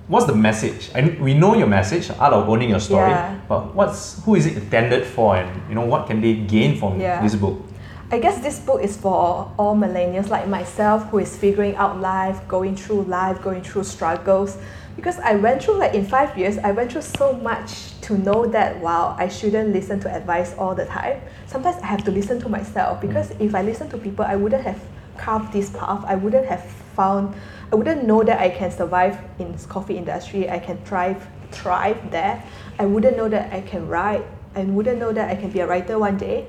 what's 0.08 0.26
the 0.26 0.34
message? 0.34 0.90
And 0.94 1.18
we 1.18 1.34
know 1.34 1.54
your 1.58 1.66
message, 1.66 2.06
art 2.22 2.32
of 2.32 2.48
owning 2.48 2.70
your 2.70 2.80
story, 2.80 3.10
Yeah. 3.10 3.34
but 3.50 3.74
what's 3.74 4.22
who 4.24 4.36
is 4.38 4.46
it 4.46 4.54
intended 4.56 5.02
for, 5.04 5.34
and 5.36 5.50
you 5.68 5.74
know 5.74 5.84
what 5.84 6.06
can 6.06 6.20
they 6.22 6.34
gain 6.46 6.78
from 6.78 7.00
Yeah. 7.00 7.18
this 7.20 7.34
book? 7.34 7.58
I 8.08 8.20
guess 8.20 8.40
this 8.40 8.60
book 8.60 8.84
is 8.84 8.96
for 8.96 9.52
all 9.58 9.74
millennials 9.74 10.28
like 10.28 10.46
myself 10.46 11.08
who 11.10 11.18
is 11.18 11.36
figuring 11.36 11.74
out 11.74 12.00
life, 12.00 12.46
going 12.46 12.76
through 12.76 13.02
life, 13.02 13.42
going 13.42 13.64
through 13.64 13.82
struggles. 13.82 14.58
Because 14.94 15.18
I 15.18 15.34
went 15.34 15.64
through, 15.64 15.78
like 15.78 15.92
in 15.92 16.06
five 16.06 16.38
years, 16.38 16.56
I 16.58 16.70
went 16.70 16.92
through 16.92 17.02
so 17.02 17.32
much 17.32 18.00
to 18.02 18.16
know 18.16 18.46
that, 18.46 18.78
wow, 18.78 19.16
I 19.18 19.26
shouldn't 19.26 19.72
listen 19.72 19.98
to 20.00 20.14
advice 20.14 20.54
all 20.56 20.72
the 20.72 20.86
time. 20.86 21.20
Sometimes 21.46 21.82
I 21.82 21.86
have 21.86 22.04
to 22.04 22.12
listen 22.12 22.40
to 22.42 22.48
myself 22.48 22.98
mm. 22.98 23.08
because 23.08 23.32
if 23.40 23.56
I 23.56 23.62
listen 23.62 23.88
to 23.90 23.98
people, 23.98 24.24
I 24.24 24.36
wouldn't 24.36 24.62
have 24.62 24.80
carved 25.18 25.52
this 25.52 25.70
path. 25.70 26.04
I 26.06 26.14
wouldn't 26.14 26.46
have 26.46 26.64
found, 26.94 27.34
I 27.72 27.74
wouldn't 27.74 28.04
know 28.04 28.22
that 28.22 28.38
I 28.38 28.50
can 28.50 28.70
survive 28.70 29.18
in 29.40 29.50
this 29.50 29.66
coffee 29.66 29.96
industry. 29.96 30.48
I 30.48 30.60
can 30.60 30.78
thrive, 30.84 31.26
thrive 31.50 32.12
there. 32.12 32.40
I 32.78 32.86
wouldn't 32.86 33.16
know 33.16 33.28
that 33.28 33.52
I 33.52 33.62
can 33.62 33.88
write. 33.88 34.24
I 34.54 34.62
wouldn't 34.62 35.00
know 35.00 35.12
that 35.12 35.28
I 35.28 35.34
can 35.34 35.50
be 35.50 35.58
a 35.58 35.66
writer 35.66 35.98
one 35.98 36.16
day. 36.16 36.46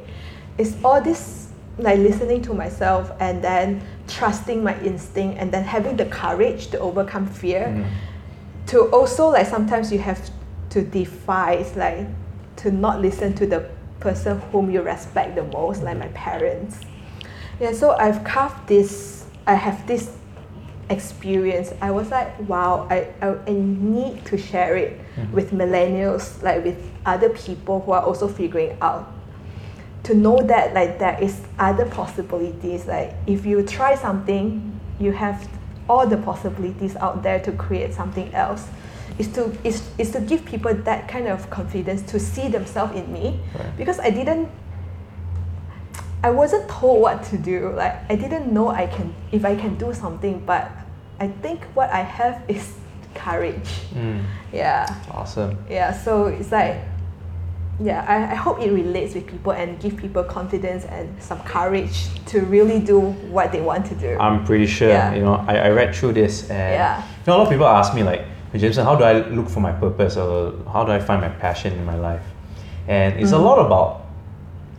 It's 0.60 0.76
all 0.84 1.02
this 1.02 1.47
like 1.80 2.00
listening 2.00 2.42
to 2.42 2.54
myself 2.54 3.12
and 3.20 3.44
then 3.44 3.82
trusting 4.08 4.64
my 4.64 4.80
instinct 4.82 5.38
and 5.40 5.52
then 5.52 5.64
having 5.64 5.96
the 5.98 6.06
courage 6.06 6.68
to 6.72 6.80
overcome 6.80 7.28
fear 7.28 7.66
Mm. 7.68 7.86
to 8.68 8.82
also 8.92 9.30
like 9.30 9.48
sometimes 9.48 9.92
you 9.92 10.00
have 10.00 10.20
to 10.70 10.82
defy 10.82 11.54
it's 11.54 11.76
like 11.76 12.06
to 12.58 12.72
not 12.72 13.00
listen 13.02 13.34
to 13.36 13.46
the 13.46 13.60
person 14.00 14.40
whom 14.52 14.70
you 14.72 14.82
respect 14.82 15.36
the 15.36 15.44
most 15.44 15.84
like 15.84 15.98
my 15.98 16.08
parents 16.10 16.80
yeah 17.60 17.72
so 17.72 17.92
i've 17.98 18.24
carved 18.24 18.68
this 18.68 19.26
i 19.46 19.54
have 19.54 19.86
this 19.88 20.12
experience 20.90 21.74
i 21.82 21.92
was 21.92 22.10
like 22.12 22.30
wow 22.48 22.88
i, 22.90 23.08
I, 23.22 23.36
I 23.48 23.52
need 23.54 24.26
to 24.26 24.38
share 24.38 24.76
it 24.78 25.00
Mhm. 25.18 25.32
with 25.32 25.52
millennials 25.52 26.42
like 26.44 26.64
with 26.64 26.78
other 27.06 27.30
people 27.30 27.82
who 27.82 27.92
are 27.92 28.04
also 28.04 28.28
figuring 28.28 28.78
out 28.82 29.12
to 30.08 30.16
know 30.16 30.40
that 30.42 30.74
like 30.74 31.00
there 31.00 31.22
is 31.22 31.42
other 31.60 31.86
possibilities. 31.86 32.88
Like 32.88 33.14
if 33.28 33.46
you 33.46 33.62
try 33.64 33.96
something 33.96 34.80
you 35.00 35.12
have 35.12 35.48
all 35.90 36.08
the 36.08 36.18
possibilities 36.18 36.96
out 36.96 37.24
there 37.24 37.40
to 37.42 37.52
create 37.52 37.94
something 37.94 38.34
else. 38.34 38.68
Is 39.20 39.28
to 39.34 39.52
is, 39.64 39.84
is 39.98 40.12
to 40.12 40.22
give 40.22 40.46
people 40.46 40.74
that 40.74 41.08
kind 41.08 41.28
of 41.28 41.50
confidence 41.50 42.02
to 42.12 42.20
see 42.20 42.48
themselves 42.48 42.96
in 42.96 43.12
me. 43.12 43.40
Right. 43.58 43.78
because 43.78 44.00
i 44.00 44.10
didn't 44.10 44.50
i 46.24 46.30
wasn't 46.30 46.70
told 46.70 47.02
what 47.02 47.24
to 47.26 47.38
do. 47.38 47.74
Like 47.76 47.96
i 48.10 48.16
didn't 48.16 48.52
know 48.52 48.70
i 48.70 48.88
can 48.88 49.14
if 49.32 49.44
i 49.44 49.56
can 49.56 49.76
do 49.76 49.94
something 49.94 50.40
but 50.46 50.72
i 51.20 51.28
think 51.28 51.66
what 51.74 51.90
i 51.90 52.02
have 52.02 52.42
is 52.48 52.76
courage. 53.14 53.72
Mm, 53.94 54.24
yeah. 54.54 54.86
Awesome. 55.12 55.58
yeah 55.70 55.92
so 55.92 56.28
it's 56.28 56.52
like 56.52 56.78
yeah 57.80 58.04
I, 58.08 58.32
I 58.32 58.36
hope 58.36 58.60
it 58.60 58.72
relates 58.72 59.14
with 59.14 59.28
people 59.28 59.52
and 59.54 59.80
give 59.80 59.98
people 59.98 60.24
confidence 60.24 60.86
and 60.86 61.10
some 61.22 61.40
courage 61.42 62.08
to 62.28 62.42
really 62.42 62.80
do 62.80 63.00
what 63.30 63.52
they 63.52 63.62
want 63.62 63.86
to 63.88 63.96
do 63.96 64.18
I'm 64.20 64.44
pretty 64.46 64.66
sure. 64.66 64.90
Yeah. 64.90 65.14
You 65.14 65.22
know, 65.22 65.36
I, 65.48 65.58
I 65.58 65.70
read 65.70 65.94
through 65.96 66.14
this 66.14 66.50
and 66.50 66.74
Yeah. 66.74 67.04
you 67.04 67.28
know 67.28 67.36
a 67.36 67.38
lot 67.38 67.44
of 67.48 67.50
people 67.52 67.68
ask 67.68 67.94
me 67.94 68.02
like, 68.04 68.22
"Hey, 68.52 68.60
Jameson, 68.60 68.84
how 68.86 68.96
do 68.96 69.04
I 69.04 69.14
look 69.30 69.48
for 69.50 69.60
my 69.60 69.72
purpose 69.72 70.18
or 70.18 70.54
how 70.74 70.84
do 70.86 70.92
I 70.92 71.00
find 71.00 71.22
my 71.22 71.30
passion 71.30 71.74
in 71.74 71.86
my 71.86 71.96
life? 71.96 72.24
And 72.88 73.20
it's 73.20 73.32
a 73.32 73.36
Mhm. 73.36 73.44
lot 73.44 73.60
about 73.66 74.02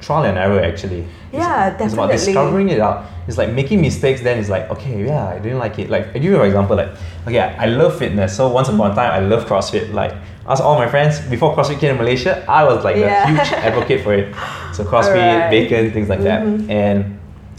trial 0.01 0.25
and 0.25 0.37
error 0.39 0.61
actually. 0.61 1.01
It's- 1.01 1.43
Yeah, 1.45 1.77
It's 1.85 1.93
about 1.95 2.11
discovering 2.11 2.69
it 2.71 2.81
out. 2.81 3.05
It's 3.29 3.37
like 3.39 3.51
making 3.53 3.81
mistakes. 3.81 4.23
Then 4.23 4.39
it's 4.39 4.49
like, 4.49 4.71
okay, 4.71 5.05
yeah, 5.05 5.29
I 5.29 5.39
didn't 5.39 5.59
like 5.59 5.79
it. 5.79 5.91
Like 5.91 6.09
I 6.11 6.19
give 6.19 6.25
you 6.33 6.41
an 6.41 6.47
example. 6.47 6.77
Like, 6.77 6.91
okay, 7.27 7.41
I 7.41 7.67
love 7.67 7.97
fitness. 7.97 8.35
So 8.37 8.49
once 8.49 8.69
upon 8.69 8.81
a 8.81 8.95
Mm-hmm. 8.95 8.97
time, 9.01 9.13
I 9.13 9.21
love 9.27 9.45
CrossFit. 9.47 9.93
Like, 9.93 10.15
ask 10.49 10.65
all 10.65 10.77
my 10.79 10.89
friends 10.89 11.21
before 11.31 11.55
CrossFit 11.55 11.79
came 11.79 11.97
to 11.97 12.03
Malaysia, 12.03 12.45
I 12.49 12.65
was 12.65 12.83
like 12.85 12.97
Yeah. 12.97 13.25
a 13.25 13.27
huge 13.29 13.53
advocate 13.69 14.01
for 14.03 14.13
it. 14.15 14.35
So 14.73 14.85
CrossFit, 14.85 15.21
Alright. 15.35 15.51
bacon, 15.51 15.93
things 15.93 16.09
like 16.09 16.23
that, 16.23 16.43
Mhm. 16.43 16.71
and 16.71 16.99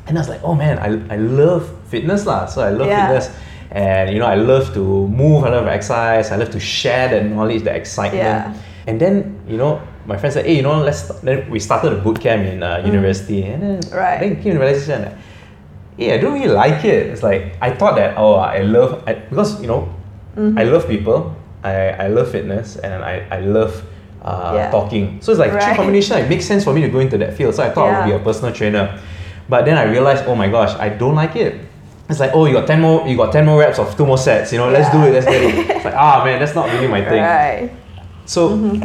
and 0.07 0.17
I 0.17 0.21
was 0.21 0.29
like, 0.29 0.41
oh 0.43 0.55
man, 0.55 0.79
I, 0.81 0.97
I 1.13 1.17
love 1.17 1.69
fitness 1.93 2.25
lah. 2.25 2.45
So 2.49 2.61
I 2.65 2.71
love 2.73 2.87
Yeah. 2.89 3.05
fitness. 3.05 3.29
And 3.69 4.09
you 4.09 4.17
know, 4.17 4.25
I 4.25 4.33
love 4.33 4.73
to 4.73 4.81
move, 5.07 5.45
I 5.45 5.49
love 5.53 5.67
exercise, 5.69 6.31
I 6.33 6.37
love 6.41 6.49
to 6.57 6.59
share 6.59 7.07
that 7.13 7.23
knowledge, 7.29 7.61
the 7.61 7.69
excitement. 7.75 8.25
Yeah. 8.25 8.53
And 8.89 8.97
then, 8.97 9.37
you 9.45 9.57
know, 9.61 9.77
my 10.09 10.17
friend 10.17 10.33
said, 10.33 10.49
hey, 10.49 10.55
you 10.57 10.63
know, 10.65 10.81
let's 10.81 11.05
then 11.21 11.45
we 11.53 11.59
started 11.61 11.93
a 11.93 12.01
boot 12.01 12.17
camp 12.19 12.41
in 12.49 12.63
uh, 12.65 12.81
university. 12.81 13.45
And 13.45 13.61
then 13.61 13.77
Mm. 13.85 13.93
Right. 13.93 14.17
then 14.19 14.41
came 14.41 14.57
to 14.57 14.59
realization 14.65 15.05
that, 15.05 15.13
yeah, 16.01 16.15
I 16.15 16.17
don't 16.17 16.33
really 16.33 16.49
like 16.49 16.81
it. 16.81 17.13
It's 17.13 17.21
like 17.21 17.53
I 17.61 17.69
thought 17.77 17.93
that 18.01 18.17
oh 18.17 18.41
I 18.41 18.65
love 18.65 19.03
I, 19.05 19.13
because 19.29 19.61
you 19.61 19.67
know, 19.69 19.85
Mm-hmm. 20.37 20.57
I 20.57 20.63
love 20.63 20.87
people, 20.87 21.35
I, 21.63 21.89
I 22.05 22.07
love 22.07 22.31
fitness 22.31 22.77
and 22.77 23.03
I, 23.03 23.25
I 23.31 23.39
love 23.41 23.83
uh, 24.21 24.51
Yeah. 24.55 24.71
talking. 24.71 25.21
So 25.21 25.31
it's 25.31 25.39
like 25.39 25.53
Right. 25.53 25.75
combination, 25.75 26.17
it 26.17 26.29
makes 26.29 26.45
sense 26.45 26.63
for 26.63 26.73
me 26.73 26.81
to 26.81 26.89
go 26.89 26.99
into 26.99 27.17
that 27.17 27.35
field. 27.35 27.55
So 27.55 27.63
I 27.63 27.69
thought 27.69 27.89
I 27.89 27.99
would 27.99 28.05
be 28.05 28.15
a 28.15 28.19
personal 28.19 28.53
trainer. 28.53 28.99
But 29.47 29.65
then 29.65 29.77
I 29.77 29.83
realized, 29.83 30.25
oh 30.27 30.35
my 30.35 30.47
gosh, 30.47 30.73
I 30.79 30.89
don't 30.89 31.15
like 31.15 31.35
it. 31.35 31.59
It's 32.09 32.19
like, 32.19 32.31
oh, 32.33 32.45
you 32.45 32.53
got 32.53 32.65
ten 32.67 32.81
more, 32.81 33.07
you 33.07 33.15
got 33.15 33.31
ten 33.31 33.45
more 33.45 33.59
reps 33.59 33.77
of 33.79 33.95
two 33.95 34.05
more 34.05 34.17
sets. 34.17 34.51
You 34.51 34.57
know, 34.59 34.69
let's 34.69 34.89
do 34.91 35.03
it, 35.03 35.11
let's 35.13 35.25
get 35.25 35.41
it. 35.41 35.69
It's 35.75 35.85
like, 35.85 35.93
ah, 35.95 36.23
man, 36.25 36.39
that's 36.39 36.55
not 36.55 36.69
really 36.71 36.87
my 36.87 37.03
thing. 37.05 37.21
right 37.21 37.71
So 38.25 38.79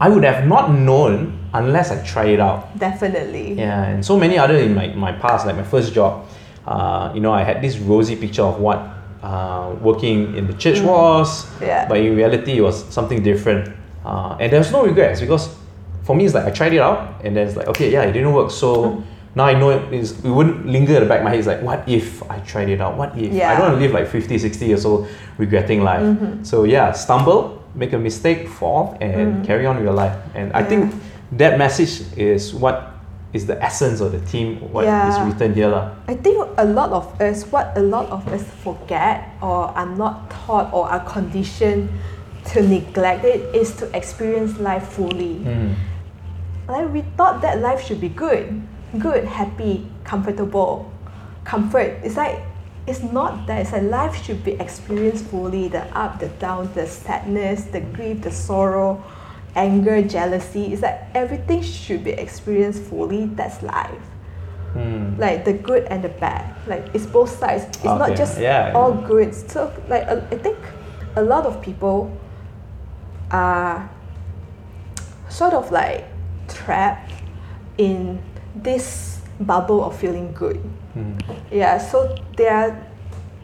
I 0.00 0.08
would 0.08 0.24
have 0.24 0.46
not 0.46 0.72
known 0.72 1.38
unless 1.54 1.90
I 1.90 2.02
try 2.04 2.26
it 2.26 2.40
out. 2.40 2.76
definitely 2.78 3.54
Yeah, 3.54 3.84
and 3.84 4.04
so 4.04 4.18
many 4.18 4.38
other 4.38 4.56
in 4.56 4.74
my, 4.74 4.88
my 4.94 5.12
past, 5.12 5.46
like 5.46 5.56
my 5.56 5.62
first 5.62 5.92
job, 5.92 6.26
uh, 6.66 7.12
you 7.14 7.20
know, 7.20 7.32
I 7.32 7.42
had 7.44 7.60
this 7.62 7.78
rosy 7.78 8.16
picture 8.16 8.42
of 8.42 8.58
what 8.60 8.78
uh, 9.22 9.74
working 9.80 10.36
in 10.36 10.46
the 10.46 10.54
church 10.54 10.80
was, 10.80 11.46
Yeah. 11.60 11.86
but 11.88 11.98
in 11.98 12.16
reality, 12.16 12.58
it 12.58 12.60
was 12.62 12.84
something 12.92 13.22
different. 13.22 13.68
Uh, 14.04 14.36
and 14.40 14.52
there's 14.52 14.72
no 14.72 14.84
regrets 14.84 15.20
because 15.20 15.54
for 16.02 16.16
me, 16.16 16.24
it's 16.24 16.34
like 16.34 16.44
I 16.44 16.50
tried 16.50 16.72
it 16.72 16.80
out, 16.80 17.20
and 17.24 17.36
then 17.36 17.46
it's 17.46 17.56
like, 17.56 17.68
okay, 17.68 17.90
yeah, 17.90 18.02
it 18.02 18.12
didn't 18.12 18.32
work. 18.32 18.50
So 18.50 19.04
now 19.36 19.44
I 19.44 19.54
know 19.54 19.70
it, 19.70 19.92
is, 19.92 20.24
it 20.24 20.28
wouldn't 20.28 20.66
linger 20.66 20.96
at 20.96 21.00
the 21.00 21.06
back 21.06 21.18
of 21.18 21.24
my 21.24 21.30
head. 21.30 21.38
It's 21.38 21.46
like, 21.48 21.62
what 21.62 21.88
if 21.88 22.28
I 22.28 22.40
tried 22.40 22.68
it 22.68 22.80
out? 22.80 22.96
What 22.98 23.16
if? 23.16 23.32
I 23.32 23.54
don't 23.54 23.68
want 23.68 23.74
to 23.74 23.80
live 23.80 23.92
like 23.92 24.08
50, 24.08 24.36
60 24.38 24.66
years 24.66 24.84
old 24.84 25.06
regretting 25.38 25.84
life. 25.84 26.02
Mm-hmm. 26.02 26.42
So 26.42 26.64
yeah, 26.64 26.90
stumble, 26.92 27.62
make 27.76 27.92
a 27.92 27.98
mistake, 27.98 28.48
fall, 28.48 28.98
and 29.00 29.46
carry 29.46 29.64
on 29.66 29.76
with 29.76 29.84
your 29.84 29.94
life. 29.94 30.16
And 30.34 30.52
I 30.52 30.62
Mm-hmm. 30.62 30.68
Think 30.90 30.94
that 31.38 31.56
message 31.58 32.02
is 32.18 32.52
what 32.52 32.91
is 33.32 33.46
the 33.46 33.56
essence 33.62 34.00
of 34.00 34.12
the 34.12 34.20
team, 34.20 34.60
what 34.72 34.84
is 34.84 34.88
Yeah. 34.88 35.26
written 35.26 35.54
here. 35.54 35.68
lah. 35.68 35.90
I 36.06 36.14
think 36.14 36.36
a 36.58 36.64
lot 36.64 36.90
of 36.92 37.08
us, 37.20 37.48
what 37.50 37.72
a 37.76 37.80
lot 37.80 38.10
of 38.10 38.28
us 38.28 38.44
forget 38.62 39.28
or 39.40 39.72
are 39.74 39.86
not 39.86 40.28
taught 40.30 40.68
or 40.72 40.88
are 40.88 41.00
conditioned 41.00 41.88
to 42.52 42.60
neglect 42.60 43.24
it 43.24 43.40
is 43.54 43.74
to 43.76 43.88
experience 43.96 44.58
life 44.58 44.84
fully. 44.88 45.40
Mm. 45.44 45.74
Like 46.68 46.92
we 46.92 47.02
thought 47.16 47.40
that 47.42 47.60
life 47.60 47.80
should 47.82 48.00
be 48.00 48.08
good, 48.08 48.60
good, 48.98 49.24
happy, 49.24 49.86
comfortable. 50.04 50.90
Comfort. 51.44 51.98
It's 52.04 52.16
like 52.16 52.38
it's 52.86 53.02
not 53.02 53.46
that. 53.46 53.62
It's 53.62 53.72
like 53.72 53.82
life 53.84 54.14
should 54.24 54.44
be 54.44 54.52
experienced 54.58 55.24
fully. 55.26 55.68
The 55.68 55.82
up, 55.96 56.18
the 56.20 56.28
down, 56.38 56.70
the 56.74 56.86
sadness, 56.86 57.64
the 57.70 57.80
grief, 57.80 58.22
the 58.22 58.30
sorrow, 58.30 59.02
anger, 59.54 60.02
jealousy. 60.02 60.72
It's 60.72 60.82
like 60.82 61.00
everything 61.14 61.62
should 61.62 62.04
be 62.04 62.12
experienced 62.12 62.82
fully. 62.82 63.26
That's 63.26 63.62
life. 63.62 64.06
Mm. 64.74 65.18
Like 65.18 65.44
the 65.44 65.52
good 65.52 65.84
and 65.84 66.02
the 66.02 66.08
bad. 66.08 66.56
Like 66.66 66.86
it's 66.94 67.06
both 67.06 67.30
sides. 67.30 67.64
It's 67.64 67.84
not 67.84 68.16
just 68.16 68.40
yeah. 68.40 68.72
all 68.74 68.92
good. 68.92 69.34
So 69.34 69.72
like 69.88 70.06
uh, 70.08 70.20
I 70.30 70.36
think 70.36 70.58
a 71.16 71.22
lot 71.22 71.46
of 71.46 71.60
people 71.60 72.16
are 73.30 73.88
sort 75.28 75.54
of 75.54 75.70
like 75.70 76.06
trapped 76.48 77.12
in 77.78 78.22
this 78.54 79.20
bubble 79.40 79.84
of 79.84 79.98
feeling 79.98 80.32
good. 80.32 80.62
Mm. 80.96 81.20
Yeah, 81.50 81.78
so 81.78 82.16
they 82.36 82.48
are 82.48 82.86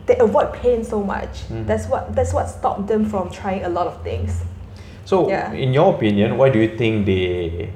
they 0.06 0.16
avoid 0.18 0.54
pain 0.54 0.84
so 0.84 1.02
much. 1.02 1.48
Mm. 1.48 1.66
That's 1.66 1.86
what 1.86 2.14
that's 2.14 2.32
what 2.32 2.48
stopped 2.48 2.86
them 2.86 3.08
from 3.08 3.30
trying 3.30 3.64
a 3.64 3.68
lot 3.68 3.86
of 3.86 4.02
things. 4.02 4.42
So, 5.08 5.24
Yeah. 5.32 5.56
in 5.56 5.72
your 5.72 5.94
opinion, 5.96 6.36
why 6.36 6.50
do 6.52 6.58
you 6.60 6.76
think 6.76 7.06
they? 7.08 7.70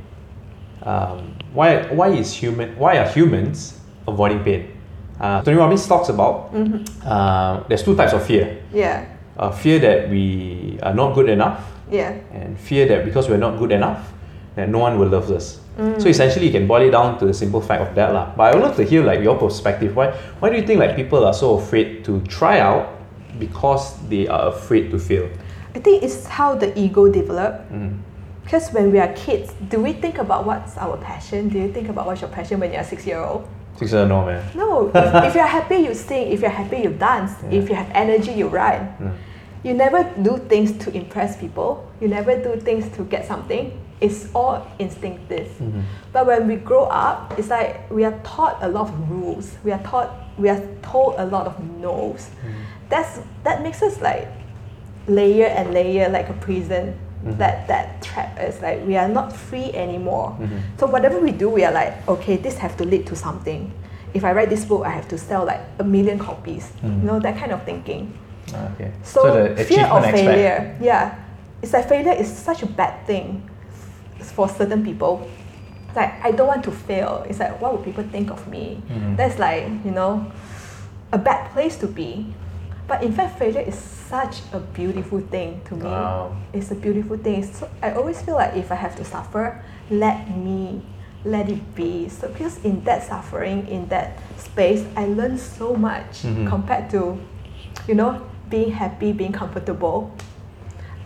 Um, 0.84 1.32
why 1.56 1.88
why 1.88 2.08
is 2.12 2.28
human? 2.36 2.76
Why 2.76 3.00
are 3.00 3.08
humans 3.08 3.80
avoiding 4.06 4.44
pain? 4.44 4.68
Uh, 5.16 5.40
Tony 5.40 5.56
Robbins 5.56 5.86
talks 5.88 6.10
about 6.12 6.52
Mm-hmm. 6.52 6.84
uh, 7.08 7.64
there's 7.72 7.80
two 7.82 7.96
types 7.96 8.12
of 8.12 8.20
fear. 8.28 8.60
Yeah, 8.68 9.08
Uh, 9.40 9.48
fear 9.48 9.80
that 9.80 10.12
we 10.12 10.76
are 10.84 10.92
not 10.92 11.14
good 11.16 11.32
enough, 11.32 11.56
yeah, 11.88 12.12
and 12.36 12.52
fear 12.60 12.84
that 12.84 13.00
because 13.08 13.32
we're 13.32 13.40
not 13.40 13.56
good 13.56 13.72
enough, 13.72 14.12
that 14.56 14.68
no 14.68 14.84
one 14.84 15.00
will 15.00 15.08
love 15.08 15.30
us. 15.32 15.56
Mm. 15.80 15.96
So 16.04 16.12
essentially, 16.12 16.52
you 16.52 16.52
can 16.52 16.68
boil 16.68 16.84
it 16.84 16.92
down 16.92 17.16
to 17.16 17.24
the 17.24 17.32
simple 17.32 17.64
fact 17.64 17.80
of 17.80 17.96
that, 17.96 18.12
lah. 18.12 18.36
But 18.36 18.42
I 18.44 18.50
would 18.52 18.60
love 18.62 18.76
to 18.76 18.84
hear 18.84 19.00
like 19.00 19.24
your 19.24 19.40
perspective. 19.40 19.96
Why 19.96 20.12
why 20.44 20.52
do 20.52 20.60
you 20.60 20.66
think 20.68 20.84
like 20.84 21.00
people 21.00 21.24
are 21.24 21.32
so 21.32 21.56
afraid 21.56 22.04
to 22.04 22.20
try 22.28 22.60
out 22.60 22.92
because 23.40 23.96
they 24.12 24.28
are 24.28 24.52
afraid 24.52 24.92
to 24.92 25.00
fail? 25.00 25.32
I 25.74 25.78
think 25.78 26.02
it's 26.02 26.26
how 26.26 26.54
the 26.54 26.76
ego 26.78 27.08
develop. 27.08 27.70
Mm. 27.70 27.98
Because 28.44 28.70
when 28.72 28.90
we 28.92 28.98
are 28.98 29.12
kids, 29.14 29.52
do 29.68 29.80
we 29.80 29.92
think 29.92 30.18
about 30.18 30.44
what's 30.44 30.76
our 30.76 30.96
passion? 30.98 31.48
Do 31.48 31.58
you 31.58 31.72
think 31.72 31.88
about 31.88 32.06
what's 32.06 32.20
your 32.20 32.30
passion 32.30 32.60
when 32.60 32.72
you're 32.72 32.82
a 32.82 32.84
six 32.84 33.06
year 33.06 33.18
old? 33.20 33.48
Six 33.78 33.92
years 33.92 34.08
no 34.08 34.26
man. 34.26 34.44
No, 34.54 34.88
if, 34.94 35.24
if 35.28 35.34
you're 35.34 35.46
happy, 35.46 35.76
you 35.76 35.94
sing. 35.94 36.30
If 36.32 36.40
you're 36.40 36.50
happy, 36.50 36.78
you 36.78 36.90
dance. 36.90 37.32
Yeah. 37.44 37.60
If 37.60 37.68
you 37.68 37.74
have 37.74 37.90
energy, 37.94 38.32
you 38.32 38.48
run. 38.48 38.80
Mm. 39.00 39.16
You 39.64 39.74
never 39.74 40.02
do 40.20 40.38
things 40.38 40.76
to 40.84 40.94
impress 40.94 41.36
people. 41.36 41.88
You 42.00 42.08
never 42.08 42.36
do 42.36 42.60
things 42.60 42.94
to 42.96 43.04
get 43.04 43.26
something. 43.26 43.78
It's 44.00 44.26
all 44.34 44.66
instinctive. 44.80 45.46
Mhm. 45.60 45.82
But 46.12 46.26
when 46.26 46.48
we 46.48 46.56
grow 46.56 46.86
up, 46.90 47.38
it's 47.38 47.48
like 47.48 47.88
we 47.88 48.04
are 48.04 48.18
taught 48.24 48.58
a 48.60 48.68
lot 48.68 48.88
of 48.88 49.10
rules. 49.10 49.54
We 49.62 49.70
are 49.70 49.78
taught, 49.84 50.10
we 50.36 50.48
are 50.48 50.60
told 50.82 51.14
a 51.18 51.26
lot 51.26 51.46
of 51.46 51.54
no's. 51.78 52.28
That's 52.88 53.20
that 53.44 53.62
makes 53.62 53.80
us 53.80 54.00
like 54.02 54.26
layer 55.06 55.46
and 55.46 55.72
layer 55.72 56.08
like 56.08 56.28
a 56.28 56.34
prison. 56.34 56.94
Mhm. 57.24 57.38
That 57.38 57.68
that 57.68 58.02
trap 58.02 58.38
is 58.42 58.60
like 58.60 58.84
we 58.86 58.96
are 58.96 59.06
not 59.08 59.32
free 59.32 59.70
anymore. 59.74 60.34
Mhm. 60.40 60.58
So 60.78 60.86
whatever 60.86 61.20
we 61.20 61.30
do, 61.30 61.48
we 61.48 61.64
are 61.64 61.72
like, 61.72 61.94
okay, 62.08 62.36
this 62.36 62.58
have 62.58 62.76
to 62.78 62.84
lead 62.84 63.06
to 63.06 63.14
something. 63.16 63.70
If 64.14 64.24
I 64.24 64.32
write 64.32 64.50
this 64.50 64.64
book, 64.64 64.84
I 64.84 64.90
have 64.90 65.06
to 65.08 65.16
sell 65.18 65.44
like 65.46 65.60
a 65.78 65.84
million 65.84 66.18
copies. 66.18 66.72
Mm. 66.82 67.00
You 67.00 67.06
know 67.06 67.18
that 67.20 67.38
kind 67.38 67.52
of 67.52 67.62
thinking. 67.62 68.12
Ah, 68.54 68.68
Okay. 68.74 68.90
So, 69.02 69.22
the 69.54 69.64
fear 69.64 69.86
of 69.86 70.04
failure, 70.10 70.74
yeah, 70.82 71.14
it's 71.62 71.72
like 71.72 71.88
failure 71.88 72.12
is 72.12 72.26
such 72.28 72.62
a 72.62 72.66
bad 72.66 73.06
thing 73.06 73.42
for 74.34 74.48
certain 74.48 74.82
people. 74.84 75.22
It's 75.88 75.96
like 75.96 76.12
I 76.26 76.32
don't 76.32 76.48
want 76.48 76.64
to 76.64 76.72
fail. 76.72 77.24
It's 77.28 77.38
like 77.38 77.60
what 77.62 77.72
would 77.72 77.84
people 77.84 78.04
think 78.10 78.30
of 78.30 78.46
me? 78.48 78.82
Mhm. 78.90 79.16
That's 79.16 79.38
like 79.38 79.64
you 79.86 79.92
know, 79.94 80.26
a 81.12 81.18
bad 81.18 81.52
place 81.54 81.76
to 81.78 81.86
be. 81.86 82.34
But 82.92 83.02
in 83.02 83.14
fact, 83.14 83.38
failure 83.38 83.62
is 83.62 83.74
such 83.74 84.42
a 84.52 84.60
beautiful 84.60 85.20
thing 85.20 85.62
to 85.64 85.74
me. 85.76 85.88
Wow. 85.88 86.36
It's 86.52 86.70
a 86.72 86.74
beautiful 86.74 87.16
thing. 87.16 87.42
So 87.42 87.66
I 87.82 87.92
always 87.92 88.20
feel 88.20 88.34
like 88.34 88.54
if 88.54 88.70
I 88.70 88.74
have 88.74 88.94
to 88.96 89.04
suffer, 89.04 89.64
let 89.88 90.28
me, 90.36 90.82
let 91.24 91.48
it 91.48 91.74
be. 91.74 92.10
So 92.10 92.28
because 92.28 92.62
in 92.62 92.84
that 92.84 93.02
suffering, 93.02 93.66
in 93.66 93.88
that 93.88 94.18
space, 94.36 94.84
I 94.94 95.06
learn 95.06 95.38
so 95.38 95.74
much 95.74 96.20
Mhm. 96.20 96.46
compared 96.46 96.90
to, 96.90 97.16
you 97.88 97.94
know, 97.94 98.20
being 98.50 98.72
happy, 98.72 99.12
being 99.16 99.32
comfortable. 99.32 100.10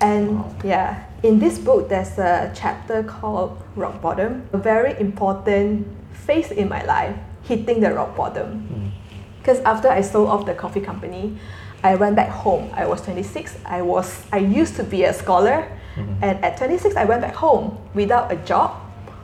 And 0.01 0.43
Wow. 0.43 0.51
yeah, 0.65 0.89
in 1.23 1.39
this 1.39 1.57
book, 1.57 1.89
there's 1.89 2.19
a 2.19 2.51
chapter 2.53 3.05
called 3.05 3.63
Rock 3.77 4.03
Bottom, 4.03 4.43
a 4.53 4.59
very 4.59 4.99
important 4.99 5.87
phase 6.11 6.51
in 6.51 6.69
my 6.69 6.83
life, 6.83 7.15
hitting 7.47 7.79
the 7.79 7.95
rock 7.95 8.17
bottom. 8.17 8.67
Mm. 8.75 8.91
Because 9.39 9.63
after 9.63 9.87
I 9.89 10.03
sold 10.03 10.29
off 10.29 10.45
the 10.45 10.55
coffee 10.55 10.81
company, 10.83 11.39
I 11.85 11.95
went 11.95 12.17
back 12.17 12.29
home. 12.31 12.71
I 12.75 12.87
was 12.87 13.03
26. 13.03 13.57
I 13.67 13.83
was 13.83 14.25
I 14.33 14.39
used 14.39 14.77
to 14.77 14.83
be 14.85 15.05
a 15.05 15.13
scholar, 15.13 15.67
Mhm. 15.97 16.17
and 16.23 16.45
at 16.45 16.57
26 16.57 16.97
I 16.97 17.05
went 17.05 17.21
back 17.23 17.35
home 17.35 17.79
without 17.95 18.33
a 18.33 18.37
job, 18.37 18.71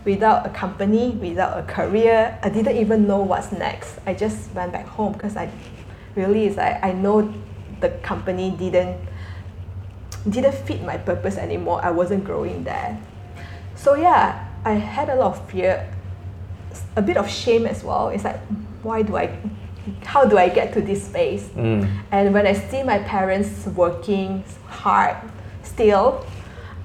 without 0.04 0.46
a 0.46 0.50
company, 0.50 1.10
without 1.20 1.58
a 1.58 1.62
career. 1.62 2.38
I 2.42 2.48
didn't 2.48 2.76
even 2.76 3.06
know 3.06 3.18
what's 3.22 3.52
next. 3.52 3.98
I 4.06 4.14
just 4.14 4.54
went 4.54 4.72
back 4.72 4.86
home 4.86 5.12
because 5.12 5.36
I 5.36 5.48
really 6.14 6.46
is 6.46 6.56
like 6.56 6.82
I 6.84 6.92
know 6.92 7.32
the 7.80 7.90
company 8.02 8.50
didn't 8.50 8.96
didn't 10.28 10.54
fit 10.54 10.84
my 10.84 10.96
purpose 10.96 11.36
anymore. 11.36 11.80
I 11.82 11.90
wasn't 11.90 12.22
growing 12.24 12.62
there. 12.64 12.96
So 13.74 13.94
yeah, 13.96 14.44
I 14.64 14.72
had 14.74 15.08
a 15.08 15.16
lot 15.16 15.32
of 15.34 15.50
fear, 15.50 15.88
a 16.94 17.02
bit 17.02 17.16
of 17.16 17.28
shame 17.28 17.66
as 17.66 17.82
well. 17.82 18.08
It's 18.10 18.22
like, 18.24 18.38
why 18.84 19.02
do 19.02 19.16
I, 19.16 19.30
how 20.04 20.24
do 20.24 20.38
I 20.38 20.48
get 20.48 20.72
to 20.74 20.80
this 20.80 21.04
space? 21.04 21.48
Mm. 21.56 21.88
And 22.10 22.34
when 22.34 22.46
I 22.46 22.52
see 22.54 22.82
my 22.82 22.98
parents 23.00 23.66
working 23.66 24.44
hard 24.66 25.16
still, 25.62 26.24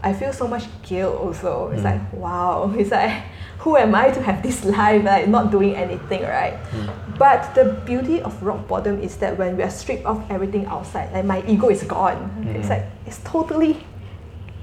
I 0.04 0.14
feel 0.14 0.32
so 0.34 0.48
much 0.48 0.66
guilt 0.84 1.16
also. 1.20 1.70
It's 1.74 1.82
Mm. 1.82 1.86
like, 1.92 2.14
wow, 2.14 2.74
it's 2.78 2.92
like, 2.92 3.12
who 3.60 3.76
am 3.78 3.94
I 3.96 4.12
to 4.12 4.22
have 4.22 4.42
this 4.44 4.64
life, 4.78 5.04
like 5.04 5.28
not 5.28 5.52
doing 5.52 5.76
anything, 5.76 6.22
right? 6.24 6.54
Mm. 6.72 7.18
But 7.18 7.54
the 7.56 7.66
beauty 7.86 8.22
of 8.22 8.42
rock 8.44 8.68
bottom 8.68 9.02
is 9.02 9.18
that 9.18 9.38
when 9.38 9.58
we 9.58 9.64
are 9.64 9.70
stripped 9.72 10.06
of 10.06 10.22
everything 10.30 10.66
outside, 10.68 11.12
like 11.14 11.26
my 11.26 11.44
ego 11.48 11.70
is 11.70 11.84
gone. 11.84 12.30
It's 12.56 12.68
Mm. 12.68 12.70
like, 12.70 12.86
it's 13.06 13.20
totally 13.24 13.84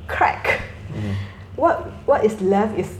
crack. 0.06 0.60
Mm. 0.92 1.14
What, 1.56 1.86
what 2.06 2.24
is 2.24 2.40
left 2.40 2.78
is 2.78 2.96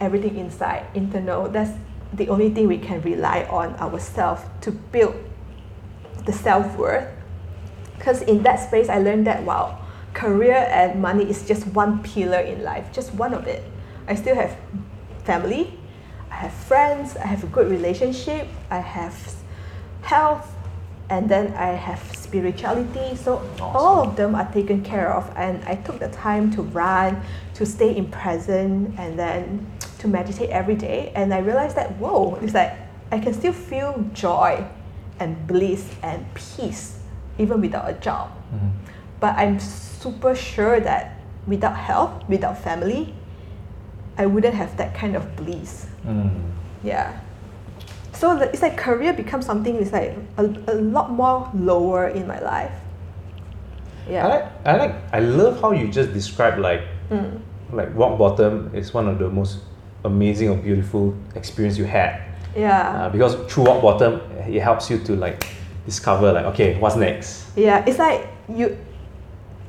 everything 0.00 0.36
inside, 0.36 0.84
internal. 0.94 1.48
That's 1.48 1.70
the 2.12 2.28
only 2.28 2.50
thing 2.50 2.68
we 2.68 2.78
can 2.78 3.00
rely 3.02 3.44
on 3.50 3.74
ourselves 3.76 4.42
to 4.62 4.70
build 4.72 5.16
the 6.24 6.32
self 6.32 6.76
worth. 6.76 7.08
Because 7.96 8.22
in 8.22 8.42
that 8.42 8.56
space, 8.56 8.88
I 8.88 8.98
learned 8.98 9.26
that 9.26 9.42
wow, 9.42 9.78
career 10.14 10.66
and 10.70 11.00
money 11.00 11.28
is 11.28 11.46
just 11.46 11.66
one 11.68 12.02
pillar 12.02 12.40
in 12.40 12.62
life, 12.62 12.92
just 12.92 13.14
one 13.14 13.34
of 13.34 13.46
it. 13.46 13.64
I 14.06 14.14
still 14.14 14.34
have 14.34 14.56
family, 15.24 15.78
I 16.30 16.34
have 16.36 16.52
friends, 16.52 17.16
I 17.16 17.26
have 17.26 17.44
a 17.44 17.48
good 17.48 17.70
relationship, 17.70 18.48
I 18.70 18.78
have 18.78 19.34
health, 20.02 20.52
and 21.08 21.28
then 21.28 21.52
I 21.54 21.68
have 21.68 22.00
spirituality. 22.16 23.16
So 23.16 23.42
all 23.60 24.08
of 24.08 24.16
them 24.16 24.34
are 24.34 24.50
taken 24.52 24.82
care 24.82 25.12
of, 25.12 25.30
and 25.36 25.62
I 25.64 25.76
took 25.76 25.98
the 25.98 26.08
time 26.08 26.50
to 26.52 26.62
run, 26.62 27.20
to 27.54 27.66
stay 27.66 27.96
in 27.96 28.10
present, 28.10 28.98
and 28.98 29.18
then 29.18 29.66
to 29.98 30.08
meditate 30.08 30.50
every 30.50 30.74
day. 30.74 31.12
And 31.14 31.32
I 31.32 31.38
realized 31.38 31.76
that 31.76 31.96
whoa, 31.98 32.38
it's 32.42 32.54
like 32.54 32.72
I 33.12 33.18
can 33.18 33.32
still 33.34 33.52
feel 33.52 34.04
joy, 34.12 34.64
and 35.20 35.46
bliss 35.46 35.88
and 36.02 36.24
peace 36.34 36.98
even 37.38 37.60
without 37.60 37.88
a 37.88 37.94
job. 37.94 38.30
Mhm. 38.52 38.70
But 39.20 39.36
I'm 39.36 39.58
super 39.58 40.34
sure 40.34 40.80
that 40.80 41.16
without 41.46 41.76
health, 41.76 42.28
without 42.28 42.58
family, 42.58 43.14
I 44.18 44.26
wouldn't 44.26 44.54
have 44.54 44.76
that 44.76 44.94
kind 44.94 45.16
of 45.16 45.36
bliss. 45.36 45.86
Mm. 46.06 46.30
Yeah. 46.82 47.12
So 48.12 48.36
the, 48.38 48.48
it's 48.50 48.62
like 48.62 48.76
career 48.76 49.12
becomes 49.12 49.44
something 49.44 49.76
it's 49.76 49.92
like 49.92 50.16
a, 50.38 50.44
a 50.68 50.74
lot 50.74 51.10
more 51.10 51.50
lower 51.54 52.08
in 52.08 52.26
my 52.26 52.40
life. 52.40 52.72
Yeah. 54.08 54.26
I 54.26 54.28
like, 54.28 54.66
I 54.66 54.76
like, 54.76 54.94
I 55.12 55.20
love 55.20 55.60
how 55.60 55.72
you 55.72 55.88
just 55.88 56.12
describe 56.12 56.58
like, 56.58 56.82
Mm. 57.10 57.40
like 57.72 57.88
rock 57.94 58.18
bottom 58.18 58.70
is 58.74 58.92
one 58.92 59.06
of 59.08 59.18
the 59.18 59.28
most 59.28 59.58
amazing 60.06 60.48
or 60.48 60.56
beautiful 60.56 61.14
experience 61.34 61.76
you 61.76 61.84
had. 61.84 62.22
Yeah. 62.56 63.06
Uh, 63.06 63.10
because 63.10 63.34
through 63.52 63.64
rock 63.66 63.82
bottom, 63.82 64.20
it 64.48 64.62
helps 64.62 64.88
you 64.90 64.98
to 65.04 65.14
like 65.16 65.46
discover 65.84 66.32
like, 66.32 66.46
okay, 66.46 66.78
what's 66.78 66.96
next? 66.96 67.46
Yeah, 67.56 67.84
it's 67.86 67.98
like 67.98 68.26
you, 68.48 68.76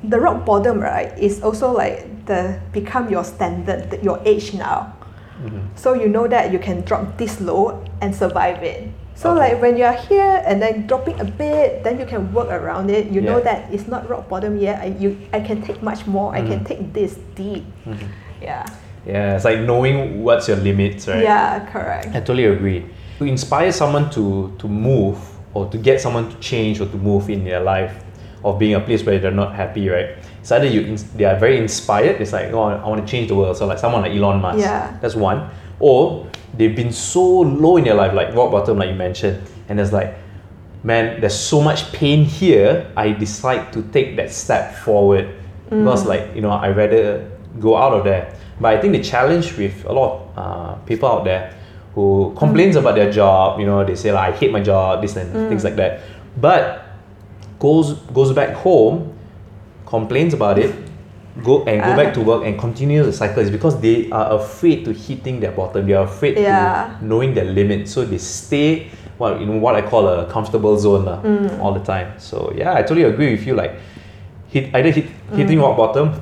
the 0.04 0.18
rock 0.18 0.46
bottom, 0.46 0.80
right, 0.80 1.12
is 1.18 1.42
also 1.42 1.70
like 1.72 2.24
the 2.26 2.60
become 2.72 3.10
your 3.10 3.24
standard, 3.24 3.98
your 4.02 4.20
age 4.24 4.54
now. 4.54 4.94
Mhm. 5.42 5.68
So 5.76 5.94
you 5.94 6.08
know 6.08 6.26
that 6.26 6.50
you 6.52 6.58
can 6.58 6.80
drop 6.82 7.16
this 7.18 7.40
low 7.40 7.84
and 8.00 8.14
survive 8.14 8.62
it. 8.62 8.88
So 9.14 9.30
Okay. 9.34 9.38
like 9.54 9.62
when 9.62 9.76
you're 9.76 9.92
here 10.08 10.42
and 10.46 10.62
then 10.62 10.86
dropping 10.86 11.18
a 11.20 11.24
bit, 11.24 11.82
then 11.82 11.98
you 11.98 12.06
can 12.06 12.32
work 12.32 12.50
around 12.50 12.88
it. 12.90 13.10
You 13.10 13.20
know 13.20 13.40
that 13.40 13.66
it's 13.72 13.86
not 13.88 14.08
rock 14.08 14.28
bottom 14.28 14.56
yet. 14.58 14.78
I, 14.80 14.94
you, 14.98 15.18
I 15.34 15.40
can 15.40 15.60
take 15.62 15.82
much 15.82 16.06
more. 16.06 16.34
I 16.34 16.42
can 16.42 16.60
Mhm. 16.60 16.66
take 16.66 16.92
this 16.94 17.18
deep. 17.34 17.66
Mhm. 17.86 17.98
Yeah. 18.40 18.62
Yeah, 19.08 19.36
it's 19.36 19.44
like 19.44 19.60
knowing 19.60 20.22
what's 20.22 20.48
your 20.48 20.58
limits, 20.58 21.08
right? 21.08 21.22
Yeah, 21.22 21.64
correct. 21.72 22.08
I 22.08 22.20
totally 22.20 22.44
agree. 22.44 22.84
To 23.18 23.24
inspire 23.24 23.72
someone 23.72 24.10
to, 24.10 24.54
to 24.58 24.68
move 24.68 25.18
or 25.54 25.66
to 25.70 25.78
get 25.78 26.00
someone 26.00 26.30
to 26.30 26.36
change 26.40 26.80
or 26.80 26.86
to 26.86 26.96
move 26.98 27.30
in 27.30 27.42
their 27.42 27.60
life 27.60 28.04
of 28.44 28.58
being 28.58 28.74
a 28.74 28.80
place 28.80 29.02
where 29.04 29.18
they're 29.18 29.30
not 29.30 29.54
happy, 29.54 29.88
right? 29.88 30.10
It's 30.40 30.52
either 30.52 30.66
you 30.66 30.82
ins- 30.82 31.10
they 31.12 31.24
are 31.24 31.36
very 31.38 31.58
inspired, 31.58 32.20
it's 32.20 32.32
like, 32.32 32.52
oh, 32.52 32.64
I 32.64 32.86
want 32.86 33.04
to 33.04 33.10
change 33.10 33.28
the 33.28 33.34
world. 33.34 33.56
So 33.56 33.66
like 33.66 33.78
someone 33.78 34.02
like 34.02 34.12
Elon 34.12 34.40
Musk. 34.40 34.60
Yeah. 34.60 34.96
That's 35.00 35.14
one. 35.14 35.50
Or 35.80 36.30
they've 36.54 36.76
been 36.76 36.92
so 36.92 37.22
low 37.40 37.78
in 37.78 37.84
their 37.84 37.94
life, 37.94 38.12
like 38.12 38.34
rock 38.34 38.50
bottom, 38.50 38.78
like 38.78 38.90
you 38.90 38.94
mentioned, 38.94 39.42
and 39.68 39.80
it's 39.80 39.92
like, 39.92 40.16
man, 40.82 41.20
there's 41.20 41.38
so 41.38 41.60
much 41.60 41.92
pain 41.92 42.24
here. 42.24 42.92
I 42.96 43.12
decide 43.12 43.72
to 43.72 43.82
take 43.84 44.16
that 44.16 44.30
step 44.30 44.74
forward 44.76 45.34
mm. 45.70 45.82
because, 45.82 46.06
like, 46.06 46.34
you 46.34 46.40
know, 46.40 46.50
I 46.50 46.70
rather 46.70 47.30
go 47.58 47.76
out 47.76 47.92
of 47.92 48.04
there. 48.04 48.37
But 48.60 48.76
I 48.76 48.80
think 48.80 48.92
the 48.92 49.02
challenge 49.02 49.56
with 49.56 49.84
a 49.84 49.92
lot 49.92 50.10
of 50.12 50.38
uh, 50.38 50.74
people 50.86 51.08
out 51.08 51.24
there 51.24 51.54
who 51.94 52.34
complains 52.36 52.76
mm. 52.76 52.80
about 52.80 52.94
their 52.94 53.10
job, 53.10 53.60
you 53.60 53.66
know, 53.66 53.84
they 53.84 53.94
say 53.94 54.12
like, 54.12 54.34
I 54.34 54.36
hate 54.36 54.52
my 54.52 54.60
job, 54.60 55.02
this 55.02 55.16
and 55.16 55.34
mm. 55.34 55.48
things 55.48 55.64
like 55.64 55.76
that. 55.76 56.00
But 56.36 56.84
goes 57.58 57.94
goes 58.14 58.32
back 58.32 58.54
home, 58.54 59.16
complains 59.86 60.34
about 60.34 60.58
it, 60.58 60.74
go 61.42 61.64
and 61.64 61.82
go 61.82 61.90
uh. 61.90 61.96
back 61.96 62.14
to 62.14 62.20
work 62.20 62.44
and 62.44 62.58
continue 62.58 63.02
the 63.02 63.12
cycle 63.12 63.42
is 63.42 63.50
because 63.50 63.80
they 63.80 64.10
are 64.10 64.32
afraid 64.34 64.84
to 64.84 64.92
hitting 64.92 65.40
their 65.40 65.52
bottom. 65.52 65.86
They 65.86 65.94
are 65.94 66.04
afraid 66.04 66.38
Yeah. 66.38 66.96
to 66.98 67.04
knowing 67.04 67.34
their 67.34 67.46
limits. 67.46 67.92
So 67.92 68.04
they 68.04 68.18
stay 68.18 68.90
well 69.18 69.38
know 69.38 69.58
what 69.58 69.74
I 69.74 69.82
call 69.82 70.08
a 70.08 70.26
comfortable 70.30 70.78
zone 70.78 71.04
lah, 71.04 71.20
all 71.60 71.74
the 71.74 71.84
time. 71.84 72.14
So 72.18 72.52
yeah, 72.56 72.74
I 72.74 72.82
totally 72.82 73.04
agree 73.04 73.32
with 73.32 73.46
you. 73.46 73.54
Like 73.54 73.74
hit 74.48 74.74
either 74.74 74.90
hit 74.90 75.06
hitting 75.34 75.60
rock 75.60 75.76
bottom. 75.76 76.14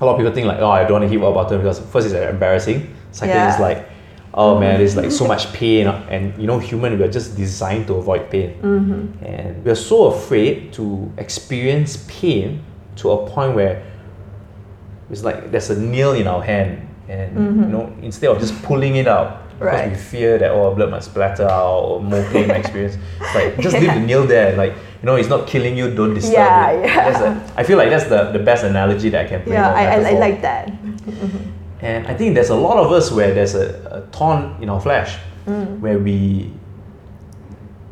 A 0.00 0.04
lot 0.04 0.12
of 0.12 0.18
people 0.18 0.32
think 0.32 0.46
like, 0.46 0.60
oh, 0.60 0.70
I 0.70 0.82
don't 0.84 0.92
want 0.92 1.04
to 1.04 1.08
hit 1.08 1.20
rock 1.20 1.34
bottom 1.34 1.58
because 1.58 1.80
first 1.80 2.06
it's 2.06 2.14
embarrassing. 2.14 2.94
Second 3.10 3.36
Yeah. 3.36 3.54
is 3.54 3.60
like, 3.60 3.88
oh 4.34 4.58
man, 4.60 4.78
there's 4.78 4.96
like 4.96 5.10
so 5.10 5.26
much 5.26 5.52
pain, 5.52 5.86
and 5.86 6.36
you 6.40 6.46
know, 6.46 6.58
human 6.58 6.98
we 6.98 7.04
are 7.04 7.10
just 7.10 7.36
designed 7.36 7.86
to 7.88 7.94
avoid 7.94 8.30
pain, 8.30 8.54
mm-hmm. 8.62 9.24
and 9.24 9.64
we 9.64 9.70
are 9.70 9.74
so 9.74 10.06
afraid 10.06 10.72
to 10.74 11.10
experience 11.16 12.04
pain 12.08 12.62
to 12.96 13.10
a 13.10 13.26
point 13.28 13.54
where 13.54 13.82
it's 15.10 15.24
like 15.24 15.50
there's 15.50 15.70
a 15.70 15.80
nail 15.80 16.12
in 16.12 16.28
our 16.28 16.42
hand, 16.42 16.86
and 17.08 17.36
mm-hmm. 17.36 17.62
you 17.62 17.68
know, 17.68 17.92
instead 18.02 18.30
of 18.30 18.38
just 18.38 18.62
pulling 18.62 18.96
it 18.96 19.08
out, 19.08 19.42
because 19.58 19.90
we 19.90 19.96
fear 19.96 20.38
that 20.38 20.50
oh 20.50 20.74
blood 20.74 20.90
might 20.90 21.02
splatter 21.02 21.44
out 21.48 21.78
or 21.80 22.02
more 22.02 22.22
pain 22.30 22.50
experience. 22.50 22.96
It's 23.20 23.34
like 23.34 23.58
just 23.60 23.74
leave 23.78 23.92
the 23.94 24.00
nail 24.00 24.26
there. 24.26 24.56
Like 24.56 24.72
you 24.72 25.06
know, 25.06 25.16
it's 25.16 25.28
not 25.28 25.46
killing 25.46 25.76
you. 25.76 25.94
Don't 25.94 26.14
disturb 26.14 26.34
Yeah, 26.34 26.70
it. 26.70 26.84
yeah. 26.86 27.52
A, 27.56 27.60
I 27.60 27.62
feel 27.64 27.76
like 27.78 27.90
that's 27.90 28.04
the, 28.08 28.30
the 28.32 28.38
best 28.38 28.64
analogy 28.64 29.08
that 29.10 29.26
I 29.26 29.28
can 29.28 29.42
bring. 29.42 29.54
Yeah, 29.54 29.70
I, 29.72 29.84
I, 29.86 30.10
I 30.10 30.18
like 30.18 30.42
that. 30.42 30.72
And 31.80 32.06
I 32.08 32.14
think 32.14 32.34
there's 32.34 32.50
a 32.50 32.56
lot 32.56 32.76
of 32.78 32.90
us 32.90 33.12
where 33.12 33.32
there's 33.32 33.54
a, 33.54 33.78
a 33.90 34.00
thorn 34.16 34.56
in 34.60 34.68
our 34.68 34.80
flesh, 34.80 35.18
Mm. 35.46 35.78
where 35.80 35.98
we 35.98 36.52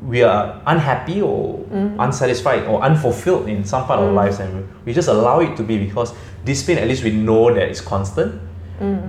we 0.02 0.22
are 0.22 0.60
unhappy 0.66 1.22
or 1.22 1.58
Mm. 1.72 1.96
unsatisfied 1.98 2.64
or 2.66 2.82
unfulfilled 2.82 3.48
in 3.48 3.64
some 3.64 3.84
part 3.86 3.98
of 4.00 4.06
our 4.06 4.12
lives, 4.12 4.38
and 4.40 4.68
we 4.84 4.92
just 4.92 5.08
allow 5.08 5.40
it 5.40 5.56
to 5.56 5.62
be 5.62 5.78
because 5.78 6.12
this 6.44 6.62
pain, 6.62 6.78
at 6.78 6.86
least 6.86 7.02
we 7.02 7.10
know 7.10 7.52
that 7.54 7.68
it's 7.68 7.80
constant. 7.80 8.40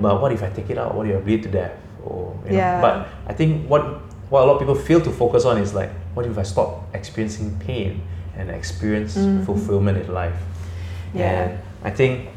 But 0.02 0.22
what 0.22 0.32
if 0.32 0.42
I 0.44 0.50
take 0.50 0.70
it 0.70 0.78
out? 0.78 0.96
What 0.96 1.08
if 1.08 1.18
I 1.18 1.20
bleed 1.20 1.44
to 1.44 1.50
death? 1.50 1.72
Or 2.08 2.36
you 2.46 2.52
know? 2.52 2.56
Mm. 2.56 2.58
Yeah. 2.58 2.82
But 2.82 3.08
I 3.28 3.34
think 3.34 3.70
what 3.70 3.84
what 4.30 4.44
a 4.44 4.46
lot 4.46 4.54
of 4.56 4.60
people 4.60 4.76
fail 4.76 5.00
to 5.02 5.12
focus 5.12 5.46
on 5.46 5.58
is 5.58 5.74
like, 5.74 5.92
what 6.14 6.26
if 6.26 6.38
I 6.38 6.44
stop 6.44 6.84
experiencing 6.94 7.58
pain 7.60 8.02
and 8.36 8.50
experience 8.52 9.16
fulfillment 9.46 9.98
in 9.98 10.14
life? 10.14 10.34
Mm-hmm. 10.36 11.20
Yeah. 11.20 11.44
And 11.44 11.60
I 11.84 11.92
think 11.92 12.30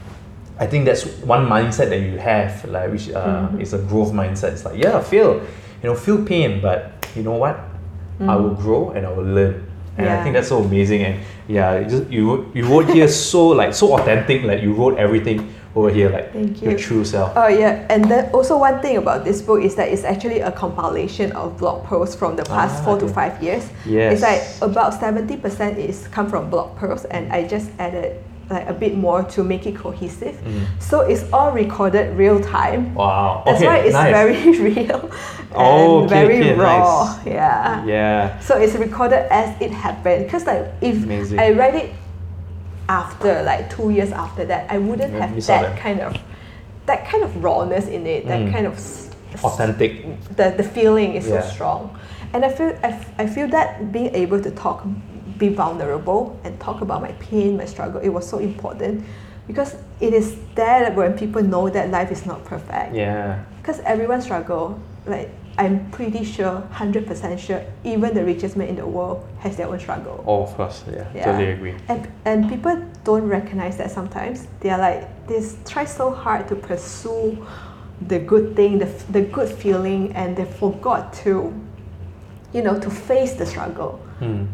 I 0.61 0.67
think 0.67 0.85
that's 0.85 1.05
one 1.25 1.47
mindset 1.49 1.89
that 1.89 2.01
you 2.01 2.19
have, 2.19 2.65
like 2.69 2.91
which 2.93 3.09
uh, 3.11 3.49
Mm-hmm. 3.49 3.61
is 3.61 3.73
a 3.73 3.79
growth 3.79 4.13
mindset. 4.13 4.53
It's 4.53 4.65
like, 4.65 4.77
yeah, 4.79 5.01
feel, 5.01 5.41
you 5.83 5.89
know, 5.89 5.95
feel 5.97 6.23
pain, 6.25 6.61
but 6.61 6.93
you 7.17 7.23
know 7.23 7.37
what? 7.37 7.59
I 8.21 8.37
will 8.37 8.53
grow 8.55 8.91
and 8.91 9.07
I 9.07 9.11
will 9.17 9.25
learn. 9.25 9.65
And 9.97 10.07
I 10.09 10.17
Mm. 10.17 10.23
Think 10.23 10.33
that's 10.37 10.49
so 10.49 10.59
amazing. 10.63 11.03
And 11.03 11.17
yeah, 11.49 11.79
you 11.81 11.87
just, 11.89 12.05
you 12.13 12.53
you 12.55 12.65
wrote 12.69 12.89
here 12.93 13.09
so 13.09 13.49
like 13.49 13.73
so 13.75 13.97
authentic. 13.97 14.45
Like 14.45 14.61
you 14.63 14.73
wrote 14.77 14.99
everything 15.01 15.49
over 15.77 15.91
here, 15.91 16.09
like 16.11 16.33
Thank 16.33 16.63
you. 16.63 16.71
your 16.71 16.79
true 16.79 17.05
self. 17.05 17.33
Oh 17.37 17.49
yeah, 17.49 17.87
and 17.91 18.05
then 18.11 18.31
also 18.33 18.59
one 18.59 18.81
thing 18.83 18.97
about 18.97 19.25
this 19.25 19.41
book 19.43 19.63
is 19.63 19.75
that 19.77 19.89
it's 19.89 20.05
actually 20.05 20.41
a 20.41 20.51
compilation 20.51 21.33
of 21.33 21.57
blog 21.59 21.85
posts 21.85 22.15
from 22.17 22.37
the 22.37 22.45
past 22.45 22.83
Ah, 22.83 22.85
four 22.85 22.99
to 22.99 23.09
five 23.09 23.41
years. 23.43 23.69
Yes. 23.87 24.15
It's 24.15 24.23
like 24.23 24.43
about 24.71 24.95
seventy 24.95 25.37
percent 25.37 25.79
is 25.79 26.09
come 26.09 26.29
from 26.29 26.51
blog 26.51 26.77
posts, 26.77 27.07
and 27.11 27.33
I 27.33 27.47
just 27.47 27.71
added 27.79 28.17
like 28.51 28.69
a 28.69 28.73
bit 28.75 28.97
more 28.97 29.23
to 29.23 29.45
make 29.45 29.65
it 29.65 29.77
cohesive. 29.77 30.35
Mm. 30.43 30.67
So 30.81 31.03
it's 31.03 31.23
all 31.33 31.53
recorded 31.53 32.17
real 32.19 32.41
time. 32.41 32.93
Wow. 32.97 33.45
That's 33.47 33.59
okay, 33.59 33.67
why 33.67 33.77
it's 33.79 33.93
nice. 33.95 34.11
very 34.13 34.59
real 34.75 35.01
and 35.07 35.55
Oh, 35.55 35.99
okay, 36.05 36.09
very 36.09 36.39
okay, 36.41 36.55
raw. 36.55 37.05
nice. 37.15 37.27
Yeah. 37.27 37.85
Yeah. 37.85 38.41
So 38.41 38.59
it's 38.59 38.75
recorded 38.75 39.31
as 39.33 39.55
it 39.63 39.71
happened. 39.71 40.25
Because 40.25 40.47
like 40.47 40.67
if 40.81 40.97
Amazing. 41.05 41.39
I 41.39 41.53
write 41.53 41.75
it 41.77 41.93
after 43.01 43.43
like 43.51 43.71
two 43.77 43.91
years 43.91 44.13
after 44.13 44.45
that, 44.51 44.63
I 44.75 44.79
wouldn't 44.79 45.15
have 45.15 45.31
that 45.47 45.63
that. 45.63 45.79
kind 45.79 46.01
of 46.01 46.13
that 46.87 47.01
kind 47.11 47.23
of 47.23 47.31
rawness 47.45 47.87
in 47.97 48.03
it. 48.07 48.27
That 48.27 48.41
Mm. 48.41 48.53
kind 48.55 48.67
of 48.67 48.75
s- 48.75 49.07
Authentic. 49.45 49.93
The 50.39 50.47
the 50.61 50.67
feeling 50.77 51.11
is 51.19 51.25
Yeah. 51.29 51.41
so 51.41 51.49
strong, 51.55 51.81
and 52.33 52.45
I 52.45 52.51
feel 52.59 52.73
I, 52.89 52.91
f- 52.99 53.13
I 53.23 53.27
feel 53.35 53.49
that 53.57 53.69
being 53.93 54.11
able 54.23 54.41
to 54.47 54.51
talk, 54.51 54.79
be 55.43 55.49
vulnerable, 55.63 56.23
and 56.45 56.53
talk 56.67 56.79
about 56.87 57.01
my 57.09 57.13
pain, 57.31 57.51
my 57.63 57.67
struggle, 57.75 58.01
it 58.09 58.13
was 58.19 58.25
so 58.33 58.39
important, 58.51 58.95
because 59.47 59.71
it 60.01 60.13
is 60.21 60.27
there 60.57 60.91
when 60.99 61.13
people 61.23 61.43
know 61.55 61.65
that 61.77 61.85
life 61.99 62.11
is 62.17 62.23
not 62.27 62.39
perfect 62.53 62.91
Yeah. 62.95 63.39
because 63.63 63.79
everyone 63.93 64.21
struggle 64.21 64.65
like 65.07 65.29
i'm 65.63 65.77
pretty 65.91 66.25
sure 66.25 66.55
100% 66.73 67.39
sure 67.47 67.63
even 67.85 68.09
the 68.15 68.25
richest 68.33 68.57
man 68.57 68.69
in 68.69 68.77
the 68.77 68.87
world 68.97 69.19
has 69.45 69.53
their 69.59 69.69
own 69.73 69.79
struggle 69.87 70.17
Oh, 70.27 70.43
of 70.47 70.53
course. 70.59 70.79
Yeah. 70.87 71.07
Yeah. 71.15 71.25
Totally 71.27 71.51
agree. 71.57 71.75
and, 71.89 72.09
and 72.25 72.49
people 72.49 72.75
don't 73.05 73.27
recognize 73.39 73.77
that 73.81 73.91
sometimes 73.91 74.37
they 74.61 74.71
are 74.75 74.79
like 74.89 75.01
they 75.29 75.41
try 75.73 75.85
so 75.85 76.07
hard 76.25 76.49
to 76.49 76.55
pursue 76.57 77.27
the 78.13 78.19
good 78.33 78.47
thing 78.57 78.79
the, 78.79 78.91
the 79.17 79.23
good 79.37 79.51
feeling 79.63 80.03
and 80.21 80.29
they 80.39 80.47
forgot 80.65 81.13
to 81.25 81.33
you 82.55 82.63
know 82.67 82.77
to 82.81 82.91
face 82.91 83.33
the 83.41 83.47
struggle 83.47 83.93
Hmm. 84.21 84.45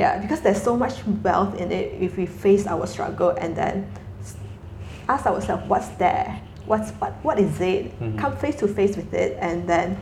yeah 0.00 0.12
because 0.22 0.40
there's 0.44 0.62
so 0.70 0.74
much 0.84 0.94
wealth 1.26 1.52
in 1.62 1.68
it 1.72 1.86
if 2.06 2.16
we 2.16 2.26
face 2.26 2.66
our 2.66 2.86
struggle 2.86 3.30
and 3.42 3.50
then 3.56 3.74
ask 5.08 5.26
ourselves 5.26 5.62
what's 5.68 5.88
there 6.04 6.40
what's 6.66 6.90
what, 7.00 7.12
what 7.26 7.38
is 7.38 7.60
it 7.60 7.82
Mhm. 8.00 8.18
come 8.22 8.36
face 8.36 8.56
to 8.62 8.66
face 8.68 8.94
with 8.96 9.12
it 9.24 9.36
and 9.40 9.66
then 9.68 9.96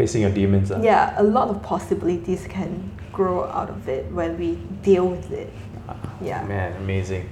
Facing 0.00 0.22
your 0.24 0.32
demons. 0.32 0.72
ah. 0.72 0.80
yeah 0.80 1.12
a 1.20 1.22
lot 1.36 1.52
of 1.52 1.60
possibilities 1.60 2.48
can 2.48 2.70
grow 3.12 3.44
out 3.52 3.68
of 3.68 3.84
it 3.84 4.08
when 4.16 4.38
we 4.40 4.56
deal 4.80 5.04
with 5.12 5.28
it 5.30 5.52
yeah 6.24 6.40
Man, 6.48 6.72
amazing. 6.80 7.28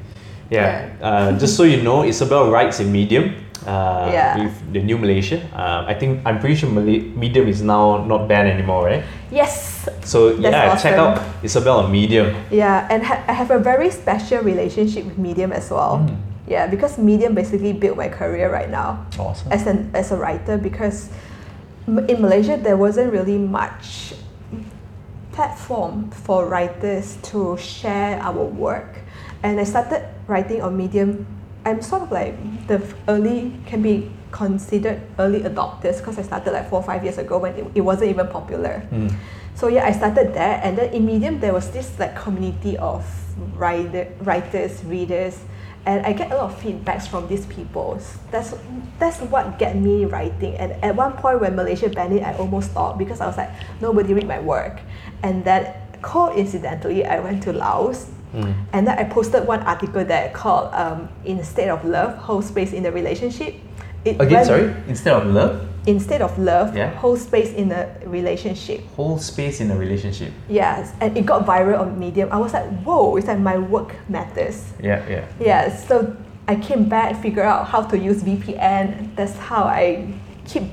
Yeah. 0.50 0.88
Uh, 1.04 1.36
just 1.36 1.56
so 1.60 1.64
you 1.68 1.80
know, 1.84 2.04
Isabelle 2.08 2.48
writes 2.50 2.80
in 2.80 2.88
Medium. 2.92 3.36
Uh, 3.68 4.08
Yeah. 4.08 4.40
With 4.40 4.56
the 4.72 4.80
new 4.80 4.96
Malaysia. 4.96 5.44
Uh, 5.52 5.84
I 5.84 5.92
think 5.92 6.24
I'm 6.24 6.40
pretty 6.40 6.56
sure 6.56 6.72
Malay- 6.72 7.04
Medium 7.12 7.48
is 7.52 7.60
now 7.60 8.00
not 8.08 8.28
banned 8.28 8.48
anymore, 8.48 8.88
right? 8.88 9.04
yes 9.28 9.84
So 10.08 10.32
That's 10.32 10.56
yeah, 10.56 10.76
check 10.80 10.96
out 10.96 11.20
Isabelle 11.44 11.84
on 11.84 11.92
Medium. 11.92 12.32
yeah 12.48 12.88
and 12.88 13.04
ha- 13.04 13.20
i 13.28 13.32
have 13.36 13.52
a 13.52 13.60
very 13.60 13.92
special 13.92 14.40
relationship 14.40 15.04
with 15.04 15.20
medium 15.20 15.52
as 15.52 15.68
well 15.68 16.00
Mm. 16.00 16.16
yeah 16.48 16.64
because 16.64 16.96
medium 16.96 17.36
basically 17.36 17.76
built 17.76 17.96
my 18.00 18.08
career 18.08 18.48
right 18.48 18.72
now 18.72 19.04
Awesome. 19.20 19.52
as 19.52 19.68
an 19.68 19.92
as 19.92 20.08
a 20.12 20.16
writer 20.16 20.56
because 20.56 21.12
m- 21.12 21.12
in 21.88 22.20
Malaysia 22.20 22.56
there 22.56 22.76
wasn't 22.76 23.12
really 23.12 23.38
much 23.38 24.14
platform 25.32 26.10
for 26.10 26.46
writers 26.46 27.16
to 27.22 27.56
share 27.56 28.20
our 28.20 28.44
work. 28.44 29.00
And 29.42 29.60
I 29.60 29.64
started 29.64 30.04
writing 30.26 30.62
on 30.62 30.76
Medium. 30.76 31.26
I'm 31.64 31.80
sort 31.80 32.02
of 32.02 32.12
like 32.12 32.34
the 32.66 32.82
early 33.08 33.54
can 33.66 33.82
be 33.82 34.10
considered 34.30 35.00
early 35.18 35.40
adopters 35.40 35.98
because 35.98 36.18
I 36.18 36.22
started 36.22 36.52
like 36.52 36.68
four 36.68 36.80
or 36.80 36.82
five 36.82 37.02
years 37.02 37.18
ago 37.18 37.38
when 37.38 37.54
it, 37.54 37.66
it 37.74 37.80
wasn't 37.80 38.10
even 38.10 38.28
popular. 38.28 38.86
Mm. 38.92 39.14
so 39.54 39.66
yeah 39.68 39.84
I 39.86 39.92
started 39.92 40.34
there 40.34 40.60
and 40.62 40.76
then 40.76 40.92
in 40.92 41.06
Medium 41.06 41.40
there 41.40 41.52
was 41.52 41.70
this 41.70 41.98
like 41.98 42.14
community 42.14 42.76
of 42.76 43.02
writer, 43.56 44.12
writers 44.20 44.84
readers 44.84 45.40
and 45.88 46.04
I 46.04 46.12
get 46.12 46.30
a 46.30 46.36
lot 46.36 46.52
of 46.52 46.60
feedbacks 46.60 47.08
from 47.08 47.26
these 47.32 47.46
people 47.46 47.96
that's 48.30 48.52
that's 49.00 49.18
what 49.32 49.58
get 49.58 49.72
me 49.74 50.04
writing 50.04 50.52
and 50.60 50.72
at 50.84 50.92
one 50.94 51.12
point 51.16 51.40
when 51.40 51.56
Malaysia 51.56 51.88
banned 51.88 52.12
it 52.12 52.22
I 52.22 52.36
almost 52.36 52.70
stopped 52.72 52.98
because 53.00 53.20
I 53.24 53.26
was 53.26 53.38
like 53.40 53.48
nobody 53.80 54.12
read 54.12 54.28
my 54.28 54.38
work 54.38 54.80
and 55.24 55.42
then 55.48 55.72
coincidentally 56.02 57.04
I 57.08 57.18
went 57.20 57.42
to 57.44 57.52
Laos 57.52 58.06
Mm. 58.28 58.52
and 58.74 58.84
then 58.86 58.98
I 58.98 59.04
posted 59.08 59.48
one 59.48 59.60
article 59.64 60.04
there 60.04 60.28
called 60.36 60.68
um, 60.74 61.08
Instead 61.24 61.70
of 61.72 61.80
Love, 61.82 62.12
Hold 62.18 62.44
Space 62.44 62.74
in 62.76 62.82
the 62.82 62.92
Relationship. 62.92 63.54
It 64.04 64.20
Again, 64.20 64.44
went- 64.44 64.46
sorry. 64.46 64.74
Instead 64.86 65.14
of 65.16 65.32
love, 65.32 65.64
Instead 65.88 66.20
of 66.20 66.38
love, 66.38 66.76
Yeah. 66.76 66.90
hold 67.00 67.18
space 67.18 67.50
in 67.54 67.72
a 67.72 67.86
relationship. 68.04 68.80
hold 68.94 69.22
space 69.22 69.58
in 69.62 69.70
a 69.70 69.76
relationship. 69.76 70.30
Yes, 70.48 70.92
and 71.00 71.16
it 71.16 71.24
got 71.24 71.46
viral 71.46 71.80
on 71.80 71.98
Medium. 71.98 72.28
I 72.30 72.36
was 72.36 72.52
like, 72.52 72.66
whoa, 72.84 73.16
it's 73.16 73.26
like 73.26 73.38
my 73.38 73.56
work 73.56 73.94
matters. 74.08 74.64
Yeah, 74.82 75.00
yeah. 75.08 75.24
Yeah, 75.40 75.74
so 75.74 76.14
I 76.46 76.56
came 76.56 76.90
back, 76.90 77.16
figure 77.22 77.42
out 77.42 77.66
how 77.68 77.80
to 77.90 77.96
use 77.96 78.22
VPN. 78.22 79.16
That's 79.16 79.36
how 79.38 79.64
I 79.64 80.12
keep 80.44 80.64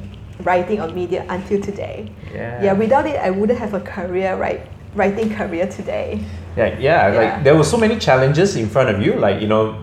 writing 0.44 0.82
on 0.82 0.94
Medium 0.94 1.24
until 1.30 1.62
today. 1.62 2.12
Yeah. 2.34 2.62
Yeah, 2.64 2.74
without 2.74 3.06
it, 3.08 3.16
I 3.16 3.30
wouldn't 3.30 3.60
have 3.60 3.74
a 3.74 3.80
career, 3.80 4.36
right? 4.36 4.68
Writing 4.96 5.30
career 5.34 5.66
today. 5.68 6.20
Yeah, 6.58 6.76
yeah, 6.78 7.08
Yeah. 7.12 7.20
like 7.20 7.44
there 7.46 7.56
were 7.56 7.64
so 7.64 7.78
many 7.78 7.96
challenges 8.00 8.58
in 8.58 8.68
front 8.68 8.90
of 8.90 9.00
you, 9.02 9.14
like 9.14 9.40
you 9.42 9.48
know, 9.48 9.76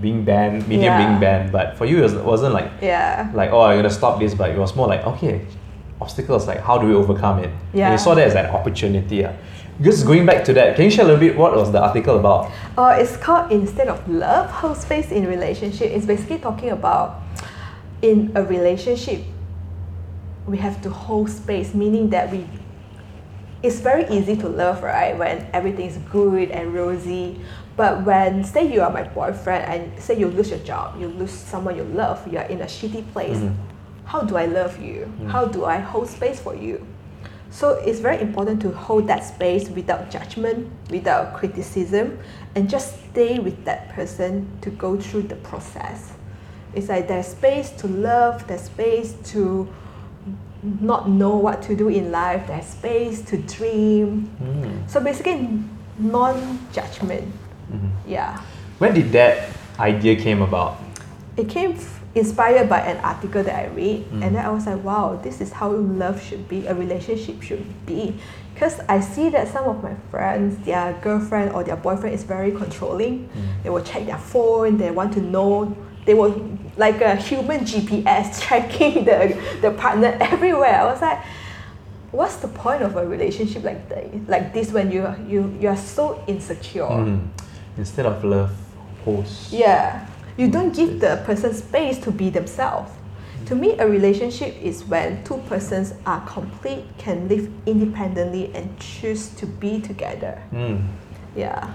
being 0.00 0.24
banned, 0.24 0.66
medium 0.68 0.92
Yeah. 0.92 1.06
being 1.06 1.20
banned. 1.20 1.52
But 1.52 1.76
for 1.76 1.84
you, 1.86 1.98
it 1.98 2.02
was- 2.02 2.14
wasn't 2.14 2.54
like 2.54 2.68
Yeah. 2.82 3.28
like 3.34 3.50
oh, 3.52 3.60
I'm 3.62 3.76
gonna 3.78 3.90
stop 3.90 4.18
this. 4.18 4.34
But 4.34 4.50
it 4.50 4.58
was 4.58 4.74
more 4.76 4.86
like 4.88 5.06
okay, 5.06 5.40
obstacles. 6.00 6.46
Like 6.46 6.60
how 6.62 6.78
do 6.78 6.86
we 6.86 6.94
overcome 6.94 7.38
it? 7.40 7.46
And 7.46 7.54
Yeah. 7.80 7.92
you 7.92 7.98
saw 7.98 8.14
that 8.14 8.26
as 8.26 8.34
an 8.34 8.46
opportunity. 8.46 9.24
ah. 9.24 9.30
Just 9.80 10.06
going 10.06 10.24
back 10.24 10.42
to 10.44 10.54
that, 10.54 10.74
can 10.76 10.84
you 10.86 10.90
share 10.90 11.04
a 11.04 11.08
little 11.08 11.20
bit 11.20 11.36
what 11.36 11.54
was 11.54 11.70
the 11.70 11.82
article 11.82 12.16
about? 12.16 12.48
Uh, 12.78 12.96
it's 12.98 13.16
called 13.18 13.52
Instead 13.52 13.88
of 13.88 13.98
Love, 14.08 14.48
Hold 14.50 14.76
Space 14.78 15.10
in 15.12 15.26
Relationship. 15.26 15.90
It's 15.94 16.06
basically 16.06 16.38
talking 16.38 16.70
about 16.70 17.20
in 18.00 18.32
a 18.34 18.42
relationship, 18.42 19.20
we 20.46 20.56
have 20.58 20.80
to 20.82 20.88
hold 20.90 21.28
space, 21.28 21.74
meaning 21.74 22.08
that 22.10 22.30
we 22.30 22.46
it's 23.62 23.80
very 23.80 24.06
easy 24.08 24.36
to 24.36 24.48
love, 24.48 24.82
right? 24.82 25.18
When 25.18 25.46
everything's 25.52 25.96
good 26.12 26.50
and 26.50 26.72
rosy. 26.74 27.40
But 27.76 28.04
when, 28.06 28.42
say, 28.42 28.72
you 28.72 28.80
are 28.80 28.90
my 28.90 29.02
boyfriend 29.02 29.64
and 29.64 30.02
say 30.02 30.18
you 30.18 30.28
lose 30.28 30.48
your 30.50 30.60
job, 30.60 30.98
you 30.98 31.08
lose 31.08 31.30
someone 31.30 31.76
you 31.76 31.84
love, 31.84 32.26
you 32.30 32.38
are 32.38 32.44
in 32.44 32.62
a 32.62 32.64
shitty 32.64 33.12
place, 33.12 33.36
Mhm. 33.36 33.52
how 34.06 34.22
do 34.22 34.36
I 34.36 34.46
love 34.46 34.80
you? 34.80 35.12
How 35.28 35.44
do 35.44 35.64
I 35.66 35.78
hold 35.78 36.08
space 36.08 36.40
for 36.40 36.54
you? 36.54 36.80
So 37.50 37.70
it's 37.84 38.00
very 38.00 38.20
important 38.20 38.60
to 38.62 38.70
hold 38.70 39.06
that 39.08 39.24
space 39.24 39.68
without 39.70 40.10
judgment, 40.10 40.68
without 40.90 41.34
criticism, 41.34 42.18
and 42.54 42.68
just 42.68 42.94
stay 43.10 43.38
with 43.38 43.64
that 43.64 43.90
person 43.90 44.46
to 44.62 44.70
go 44.70 44.96
through 44.96 45.22
the 45.22 45.36
process. 45.36 46.12
It's 46.74 46.88
like 46.88 47.08
there's 47.08 47.28
space 47.28 47.70
to 47.78 47.86
love, 47.88 48.46
there's 48.46 48.62
space 48.62 49.14
to 49.32 49.68
not 50.80 51.08
know 51.08 51.36
what 51.36 51.62
to 51.62 51.74
do 51.76 51.88
in 51.88 52.10
life, 52.10 52.46
there's 52.46 52.66
space 52.66 53.22
to 53.22 53.36
dream. 53.38 54.28
Mm. 54.42 54.90
So 54.90 55.00
basically, 55.00 55.48
non 55.98 56.58
judgment. 56.72 57.24
Mhm. 57.72 57.90
Yeah. 58.06 58.40
When 58.78 58.94
did 58.94 59.12
that 59.12 59.48
idea 59.78 60.16
came 60.16 60.42
about? 60.42 60.76
It 61.36 61.48
came 61.48 61.72
f- 61.72 62.00
inspired 62.14 62.68
by 62.68 62.80
an 62.80 62.98
article 63.04 63.42
that 63.42 63.54
I 63.54 63.66
read, 63.74 64.06
and 64.12 64.34
then 64.34 64.44
I 64.44 64.48
was 64.50 64.66
like, 64.66 64.82
wow, 64.82 65.18
this 65.22 65.40
is 65.40 65.52
how 65.52 65.70
love 65.70 66.22
should 66.22 66.48
be, 66.48 66.66
a 66.66 66.74
relationship 66.74 67.42
should 67.42 67.64
be. 67.86 68.14
Because 68.54 68.80
I 68.88 69.00
see 69.00 69.28
that 69.30 69.48
some 69.48 69.66
of 69.66 69.82
my 69.82 69.94
friends, 70.10 70.56
their 70.64 70.94
girlfriend 71.02 71.52
or 71.52 71.62
their 71.62 71.76
boyfriend 71.76 72.14
is 72.14 72.24
very 72.24 72.52
controlling. 72.52 73.28
They 73.62 73.68
will 73.68 73.82
check 73.82 74.06
their 74.06 74.16
phone, 74.18 74.78
they 74.78 74.90
want 74.90 75.12
to 75.14 75.20
know, 75.20 75.76
they 76.06 76.14
will 76.14 76.32
like 76.78 77.02
a 77.02 77.16
human 77.16 77.60
GPS 77.66 78.40
tracking 78.40 79.04
the, 79.08 79.36
the 79.60 79.72
partner 79.72 80.16
everywhere. 80.20 80.80
I 80.80 80.84
was 80.84 81.02
like, 81.02 81.18
what's 82.12 82.36
the 82.36 82.48
point 82.48 82.82
of 82.82 82.96
a 82.96 83.06
relationship 83.06 83.62
like 83.62 83.90
that, 83.90 84.26
like 84.26 84.54
this 84.54 84.72
when 84.72 84.90
you 84.90 85.04
you 85.28 85.54
you 85.60 85.68
are 85.68 85.76
so 85.76 86.24
insecure? 86.26 86.84
Mm. 86.88 87.28
Instead 87.78 88.06
of 88.06 88.24
love, 88.24 88.50
host. 89.04 89.52
Yeah, 89.52 90.06
you 90.36 90.48
don't 90.48 90.74
give 90.74 91.00
the 91.00 91.22
person 91.24 91.54
space 91.54 91.98
to 91.98 92.10
be 92.10 92.30
themselves. 92.30 92.92
To 93.46 93.54
me, 93.54 93.78
a 93.78 93.86
relationship 93.86 94.60
is 94.60 94.84
when 94.84 95.22
two 95.22 95.38
persons 95.48 95.94
are 96.04 96.20
complete, 96.26 96.84
can 96.98 97.28
live 97.28 97.48
independently, 97.64 98.50
and 98.54 98.76
choose 98.80 99.28
to 99.36 99.46
be 99.46 99.80
together. 99.80 100.42
Mm. 100.52 100.84
Yeah. 101.36 101.72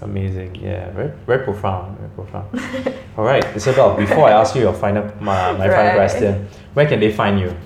Amazing. 0.00 0.54
Yeah, 0.56 0.90
very 0.90 1.12
very 1.26 1.44
profound. 1.44 1.98
Very 1.98 2.10
profound. 2.10 2.94
All 3.16 3.24
right, 3.24 3.44
Isabelle. 3.56 3.96
Before 3.96 4.28
I 4.28 4.32
ask 4.32 4.54
you 4.54 4.60
your 4.62 4.74
final 4.74 5.10
my, 5.20 5.52
my 5.52 5.68
final 5.68 5.94
question, 5.94 6.48
where 6.74 6.86
can 6.86 7.00
they 7.00 7.12
find 7.12 7.40
you? 7.40 7.56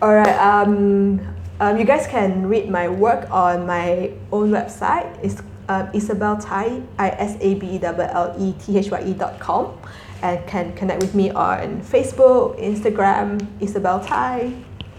All 0.00 0.14
right. 0.14 0.38
Um, 0.38 1.20
um, 1.60 1.76
you 1.76 1.84
guys 1.84 2.06
can 2.06 2.46
read 2.46 2.70
my 2.70 2.88
work 2.88 3.30
on 3.30 3.66
my 3.66 4.12
own 4.32 4.50
website. 4.50 5.06
It's 5.22 5.42
um, 5.72 5.88
Isabelle 5.94 6.36
Thye, 6.36 6.82
I 6.98 7.08
S 7.10 7.36
A 7.40 7.54
B 7.54 7.66
E 7.76 7.80
L 7.82 8.00
L 8.00 8.34
E 8.38 8.52
T 8.60 8.78
H 8.78 8.90
Y 8.90 9.00
E 9.06 9.12
dot 9.14 9.38
com, 9.40 9.78
and 10.22 10.44
can 10.46 10.72
connect 10.74 11.02
with 11.02 11.14
me 11.14 11.30
on 11.30 11.80
Facebook, 11.82 12.58
Instagram, 12.60 13.46
Isabelle 13.60 14.00
Thye. 14.00 14.52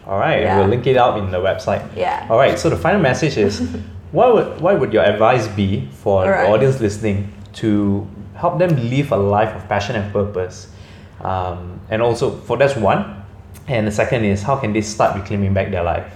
All 0.07 0.19
right, 0.19 0.41
Yeah. 0.41 0.57
we'll 0.57 0.67
link 0.67 0.85
it 0.87 0.97
out 0.97 1.17
in 1.19 1.31
the 1.31 1.37
website. 1.37 1.83
Yeah. 1.95 2.27
All 2.29 2.37
right. 2.37 2.59
So 2.59 2.69
the 2.69 2.75
final 2.75 2.99
message 3.01 3.37
is, 3.37 3.61
what 4.11 4.33
would 4.33 4.61
what 4.61 4.79
would 4.79 4.91
your 4.93 5.03
advice 5.03 5.47
be 5.47 5.87
for 6.03 6.23
Alright. 6.25 6.45
the 6.47 6.51
audience 6.53 6.79
listening 6.81 7.31
to 7.61 8.05
help 8.35 8.57
them 8.59 8.75
live 8.89 9.11
a 9.11 9.17
life 9.17 9.55
of 9.55 9.67
passion 9.69 9.95
and 9.95 10.11
purpose? 10.11 10.67
Um, 11.21 11.79
and 11.89 12.01
also, 12.01 12.31
for 12.31 12.57
that's 12.57 12.75
one. 12.75 13.21
And 13.67 13.87
the 13.87 13.91
second 13.91 14.25
is, 14.25 14.43
how 14.43 14.57
can 14.57 14.73
they 14.73 14.81
start 14.81 15.15
reclaiming 15.15 15.53
back 15.53 15.71
their 15.71 15.83
life? 15.83 16.11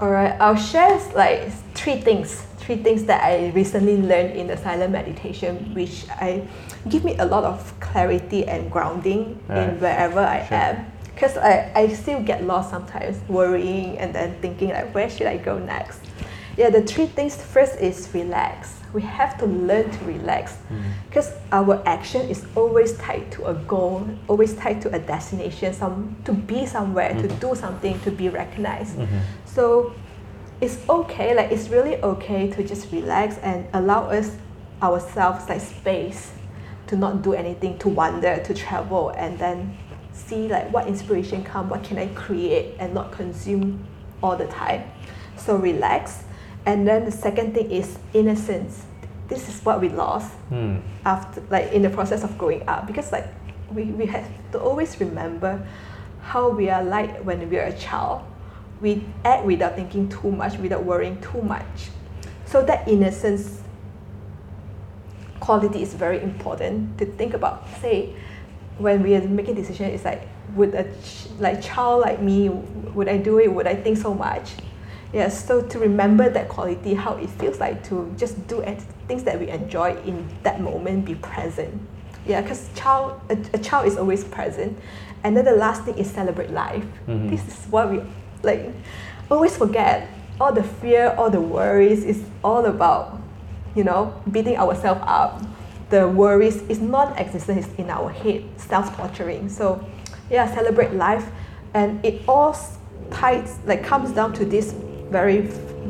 All 0.00 0.10
right, 0.10 0.36
I'll 0.38 0.56
share 0.56 1.00
like 1.14 1.48
three 1.72 1.96
things, 2.00 2.44
three 2.64 2.76
things 2.76 3.04
that 3.04 3.22
I 3.22 3.50
recently 3.50 3.96
learned 4.00 4.36
in 4.36 4.46
the 4.46 4.56
silent 4.56 4.92
meditation, 4.92 5.74
which 5.74 6.06
I 6.10 6.42
give 6.88 7.04
me 7.04 7.16
a 7.18 7.26
lot 7.26 7.44
of 7.44 7.78
clarity 7.80 8.46
and 8.46 8.70
grounding 8.70 9.38
Right. 9.48 9.68
in 9.68 9.80
wherever 9.80 10.20
I 10.20 10.46
Sure. 10.46 10.58
am. 10.58 10.86
Because 11.14 11.36
I, 11.36 11.70
I 11.74 11.88
still 11.88 12.20
get 12.20 12.44
lost 12.44 12.70
sometimes, 12.70 13.16
worrying 13.28 13.98
and 13.98 14.14
then 14.14 14.34
thinking 14.40 14.70
like, 14.70 14.94
where 14.94 15.08
should 15.08 15.26
I 15.26 15.36
go 15.36 15.58
next? 15.58 16.00
Yeah, 16.56 16.70
the 16.70 16.82
three 16.82 17.06
things. 17.06 17.36
First 17.36 17.80
is 17.80 18.08
relax. 18.14 18.74
We 18.92 19.02
have 19.02 19.36
to 19.38 19.46
learn 19.46 19.90
to 19.90 20.04
relax 20.04 20.56
mm. 20.70 20.82
because 21.08 21.32
our 21.50 21.82
action 21.84 22.22
is 22.30 22.46
always 22.54 22.96
tied 22.98 23.30
to 23.32 23.46
a 23.46 23.54
goal, 23.54 24.06
always 24.28 24.54
tied 24.54 24.80
to 24.82 24.94
a 24.94 25.00
destination, 25.00 25.74
some 25.74 26.16
to 26.24 26.32
be 26.32 26.64
somewhere, 26.64 27.10
to 27.10 27.26
mm-hmm. 27.26 27.38
do 27.40 27.54
something, 27.56 27.98
to 28.00 28.10
be 28.12 28.28
recognized. 28.28 28.96
Mm-hmm. 28.96 29.18
So 29.46 29.94
it's 30.64 30.78
okay, 30.88 31.34
like 31.34 31.52
it's 31.52 31.68
really 31.68 31.96
okay 31.96 32.50
to 32.50 32.64
just 32.64 32.90
relax 32.90 33.36
and 33.38 33.66
allow 33.74 34.08
us 34.08 34.34
ourselves 34.82 35.46
like 35.48 35.60
space 35.60 36.32
to 36.86 36.96
not 36.96 37.22
do 37.22 37.34
anything, 37.34 37.78
to 37.78 37.88
wander, 37.88 38.42
to 38.42 38.54
travel 38.54 39.10
and 39.10 39.38
then 39.38 39.76
see 40.12 40.48
like 40.48 40.72
what 40.72 40.86
inspiration 40.86 41.44
come, 41.44 41.68
what 41.68 41.84
can 41.84 41.98
I 41.98 42.06
create 42.14 42.76
and 42.78 42.94
not 42.94 43.12
consume 43.12 43.86
all 44.22 44.36
the 44.36 44.46
time. 44.46 44.90
So 45.36 45.56
relax. 45.56 46.24
And 46.64 46.88
then 46.88 47.04
the 47.04 47.12
second 47.12 47.52
thing 47.54 47.70
is 47.70 47.98
innocence. 48.14 48.86
This 49.28 49.48
is 49.48 49.62
what 49.64 49.80
we 49.82 49.90
lost 49.90 50.32
Hmm. 50.48 50.78
after 51.04 51.42
like 51.50 51.72
in 51.72 51.82
the 51.82 51.90
process 51.90 52.24
of 52.24 52.38
growing 52.38 52.66
up 52.68 52.86
because 52.86 53.12
like 53.12 53.26
we, 53.70 53.84
we 53.84 54.06
have 54.06 54.26
to 54.52 54.60
always 54.60 54.98
remember 55.00 55.66
how 56.22 56.48
we 56.48 56.70
are 56.70 56.82
like 56.82 57.22
when 57.24 57.50
we 57.50 57.58
are 57.58 57.66
a 57.66 57.76
child 57.76 58.22
we 58.84 59.02
act 59.24 59.44
without 59.46 59.74
thinking 59.74 60.08
too 60.10 60.30
much 60.30 60.58
without 60.58 60.84
worrying 60.84 61.18
too 61.22 61.40
much. 61.42 61.88
So 62.44 62.62
that 62.66 62.86
innocence 62.86 63.62
quality 65.40 65.82
is 65.82 65.94
very 65.94 66.22
important 66.22 66.98
to 66.98 67.06
think 67.06 67.32
about. 67.34 67.66
Say 67.80 68.14
when 68.78 69.02
we 69.02 69.14
are 69.14 69.22
making 69.26 69.54
decision 69.54 69.86
it's 69.86 70.04
like 70.04 70.28
would 70.54 70.74
a 70.74 70.84
ch- 71.02 71.28
like 71.38 71.62
child 71.62 72.00
like 72.02 72.20
me 72.20 72.48
would 72.48 73.08
i 73.08 73.16
do 73.16 73.38
it? 73.38 73.52
Would 73.52 73.66
i 73.66 73.74
think 73.74 73.96
so 73.98 74.12
much? 74.14 74.50
Yes 75.12 75.32
so 75.46 75.62
to 75.62 75.78
remember 75.78 76.28
that 76.28 76.48
quality 76.48 76.92
how 76.94 77.14
it 77.16 77.30
feels 77.30 77.60
like 77.60 77.82
to 77.88 78.12
just 78.18 78.34
do 78.48 78.60
ent- 78.62 78.84
things 79.08 79.22
that 79.24 79.38
we 79.38 79.48
enjoy 79.48 79.96
in 80.04 80.28
that 80.42 80.60
moment 80.60 81.04
be 81.06 81.14
present. 81.14 81.72
Yeah 82.26 82.42
because 82.42 82.68
child 82.74 83.20
a, 83.30 83.36
a 83.54 83.58
child 83.58 83.86
is 83.86 83.96
always 83.96 84.24
present. 84.24 84.76
And 85.22 85.34
then 85.36 85.44
the 85.46 85.56
last 85.56 85.84
thing 85.84 85.96
is 85.96 86.10
celebrate 86.10 86.50
life. 86.50 86.84
Mhm. 87.08 87.30
this 87.30 87.42
is 87.48 87.66
what 87.70 87.90
we 87.90 88.00
like 88.44 88.70
always 89.30 89.56
forget 89.56 90.08
all 90.40 90.52
the 90.52 90.62
fear 90.62 91.14
all 91.16 91.30
the 91.30 91.40
worries 91.40 92.04
is 92.04 92.22
all 92.42 92.66
about 92.66 93.20
you 93.74 93.84
know, 93.84 94.14
beating 94.30 94.56
ourselves 94.56 95.00
up. 95.04 95.42
The 95.90 96.08
worries 96.08 96.62
is 96.62 96.80
non-existent, 96.80 97.66
in 97.78 97.90
our 97.90 98.10
head, 98.10 98.44
self-torturing. 98.56 99.48
So, 99.48 99.86
yeah, 100.30 100.52
celebrate 100.52 100.92
life, 100.94 101.26
and 101.74 102.04
it 102.04 102.22
all 102.26 102.56
ties 103.10 103.58
like 103.66 103.84
comes 103.84 104.12
down 104.12 104.32
to 104.34 104.44
this 104.44 104.72
very 105.10 105.42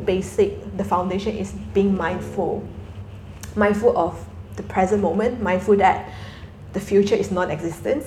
basic. 0.05 0.77
The 0.77 0.83
foundation 0.83 1.37
is 1.37 1.53
being 1.73 1.95
mindful, 1.95 2.67
mindful 3.55 3.97
of 3.97 4.27
the 4.57 4.63
present 4.63 5.01
moment, 5.01 5.41
mindful 5.41 5.77
that 5.77 6.09
the 6.73 6.79
future 6.79 7.15
is 7.15 7.31
non-existent, 7.31 8.03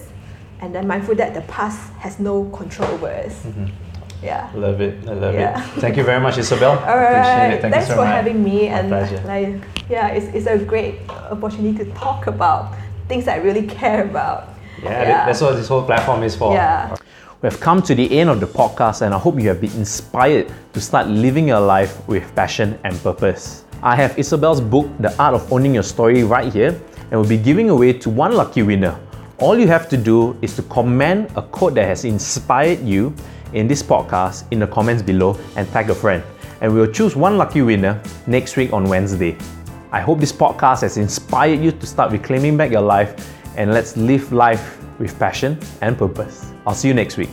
and 0.61 0.74
then 0.74 0.87
mindful 0.87 1.14
that 1.16 1.34
the 1.34 1.42
past 1.42 1.92
has 1.94 2.18
no 2.20 2.44
control 2.50 2.88
over 2.90 3.08
us. 3.08 3.44
Mm-hmm. 3.44 3.88
Yeah. 4.22 4.50
Love 4.54 4.81
it. 4.81 4.98
I 5.09 5.12
love 5.12 5.35
Yeah. 5.35 5.59
it. 5.62 5.81
Thank 5.81 5.96
you 5.96 6.02
very 6.04 6.20
much, 6.20 6.38
Isabelle. 6.38 6.78
All 6.90 6.96
right. 6.98 7.12
Appreciate 7.18 7.59
it. 7.59 7.62
Thank 7.62 7.74
Thanks 7.74 7.88
you 7.88 7.94
so 7.94 8.00
for 8.00 8.04
much. 8.07 8.14
having 8.14 8.42
me. 8.42 8.68
My 8.68 8.74
and 8.78 8.88
pleasure. 8.88 9.22
like, 9.26 9.62
yeah, 9.88 10.09
it's, 10.09 10.26
it's 10.35 10.46
a 10.46 10.59
great 10.59 11.00
opportunity 11.31 11.85
to 11.85 11.90
talk 11.94 12.26
about 12.26 12.74
things 13.09 13.28
I 13.28 13.37
really 13.37 13.66
care 13.66 14.04
about. 14.04 14.54
Yeah, 14.83 15.04
that- 15.04 15.26
that's 15.26 15.40
what 15.40 15.57
this 15.57 15.68
whole 15.68 15.83
platform 15.85 16.22
is 16.22 16.35
for. 16.37 16.52
Yeah. 16.54 16.96
We 17.42 17.46
have 17.46 17.61
come 17.61 17.81
to 17.83 17.94
the 17.94 18.18
end 18.18 18.31
of 18.31 18.40
the 18.40 18.46
podcast, 18.46 19.02
and 19.02 19.14
I 19.14 19.18
hope 19.18 19.38
you 19.38 19.48
have 19.48 19.61
been 19.61 19.70
inspired 19.78 20.50
to 20.72 20.81
start 20.81 21.07
living 21.07 21.46
your 21.46 21.61
life 21.61 22.02
with 22.09 22.24
passion 22.35 22.76
and 22.83 23.00
purpose. 23.00 23.62
I 23.81 23.94
have 23.94 24.18
Isabelle's 24.18 24.61
book, 24.61 24.88
The 24.98 25.14
Art 25.22 25.35
of 25.35 25.52
Owning 25.52 25.72
Your 25.74 25.85
Story, 25.85 26.24
right 26.24 26.52
here, 26.52 26.74
and 27.12 27.20
we'll 27.20 27.28
be 27.31 27.38
giving 27.38 27.70
away 27.70 27.92
to 28.02 28.11
one 28.11 28.35
lucky 28.35 28.64
winner. 28.64 28.98
All 29.38 29.57
you 29.57 29.68
have 29.68 29.88
to 29.90 29.96
do 29.96 30.37
is 30.42 30.57
to 30.57 30.62
comment 30.62 31.31
a 31.37 31.42
quote 31.42 31.74
that 31.74 31.87
has 31.87 32.04
inspired 32.04 32.81
you 32.83 33.14
in 33.52 33.68
this 33.68 33.82
podcast 33.82 34.44
in 34.50 34.58
the 34.58 34.66
comments 34.66 35.02
below 35.02 35.38
and 35.56 35.68
tag 35.72 35.90
a 35.90 35.94
friend. 35.94 36.22
And 36.61 36.74
we'll 36.74 36.90
choose 36.90 37.16
one 37.16 37.38
lucky 37.38 37.62
winner 37.62 38.02
next 38.26 38.56
week 38.56 38.72
on 38.72 38.84
Wednesday. 38.84 39.37
I 39.92 40.00
hope 40.00 40.20
this 40.20 40.32
podcast 40.32 40.82
has 40.82 40.96
inspired 40.96 41.61
you 41.61 41.72
to 41.72 41.87
start 41.87 42.12
reclaiming 42.12 42.56
back 42.56 42.70
your 42.70 42.82
life 42.82 43.34
and 43.56 43.72
let's 43.72 43.96
live 43.96 44.32
life 44.32 44.78
with 44.98 45.18
passion 45.18 45.58
and 45.80 45.96
purpose. 45.96 46.52
I'll 46.66 46.74
see 46.74 46.88
you 46.88 46.94
next 46.94 47.16
week. 47.16 47.30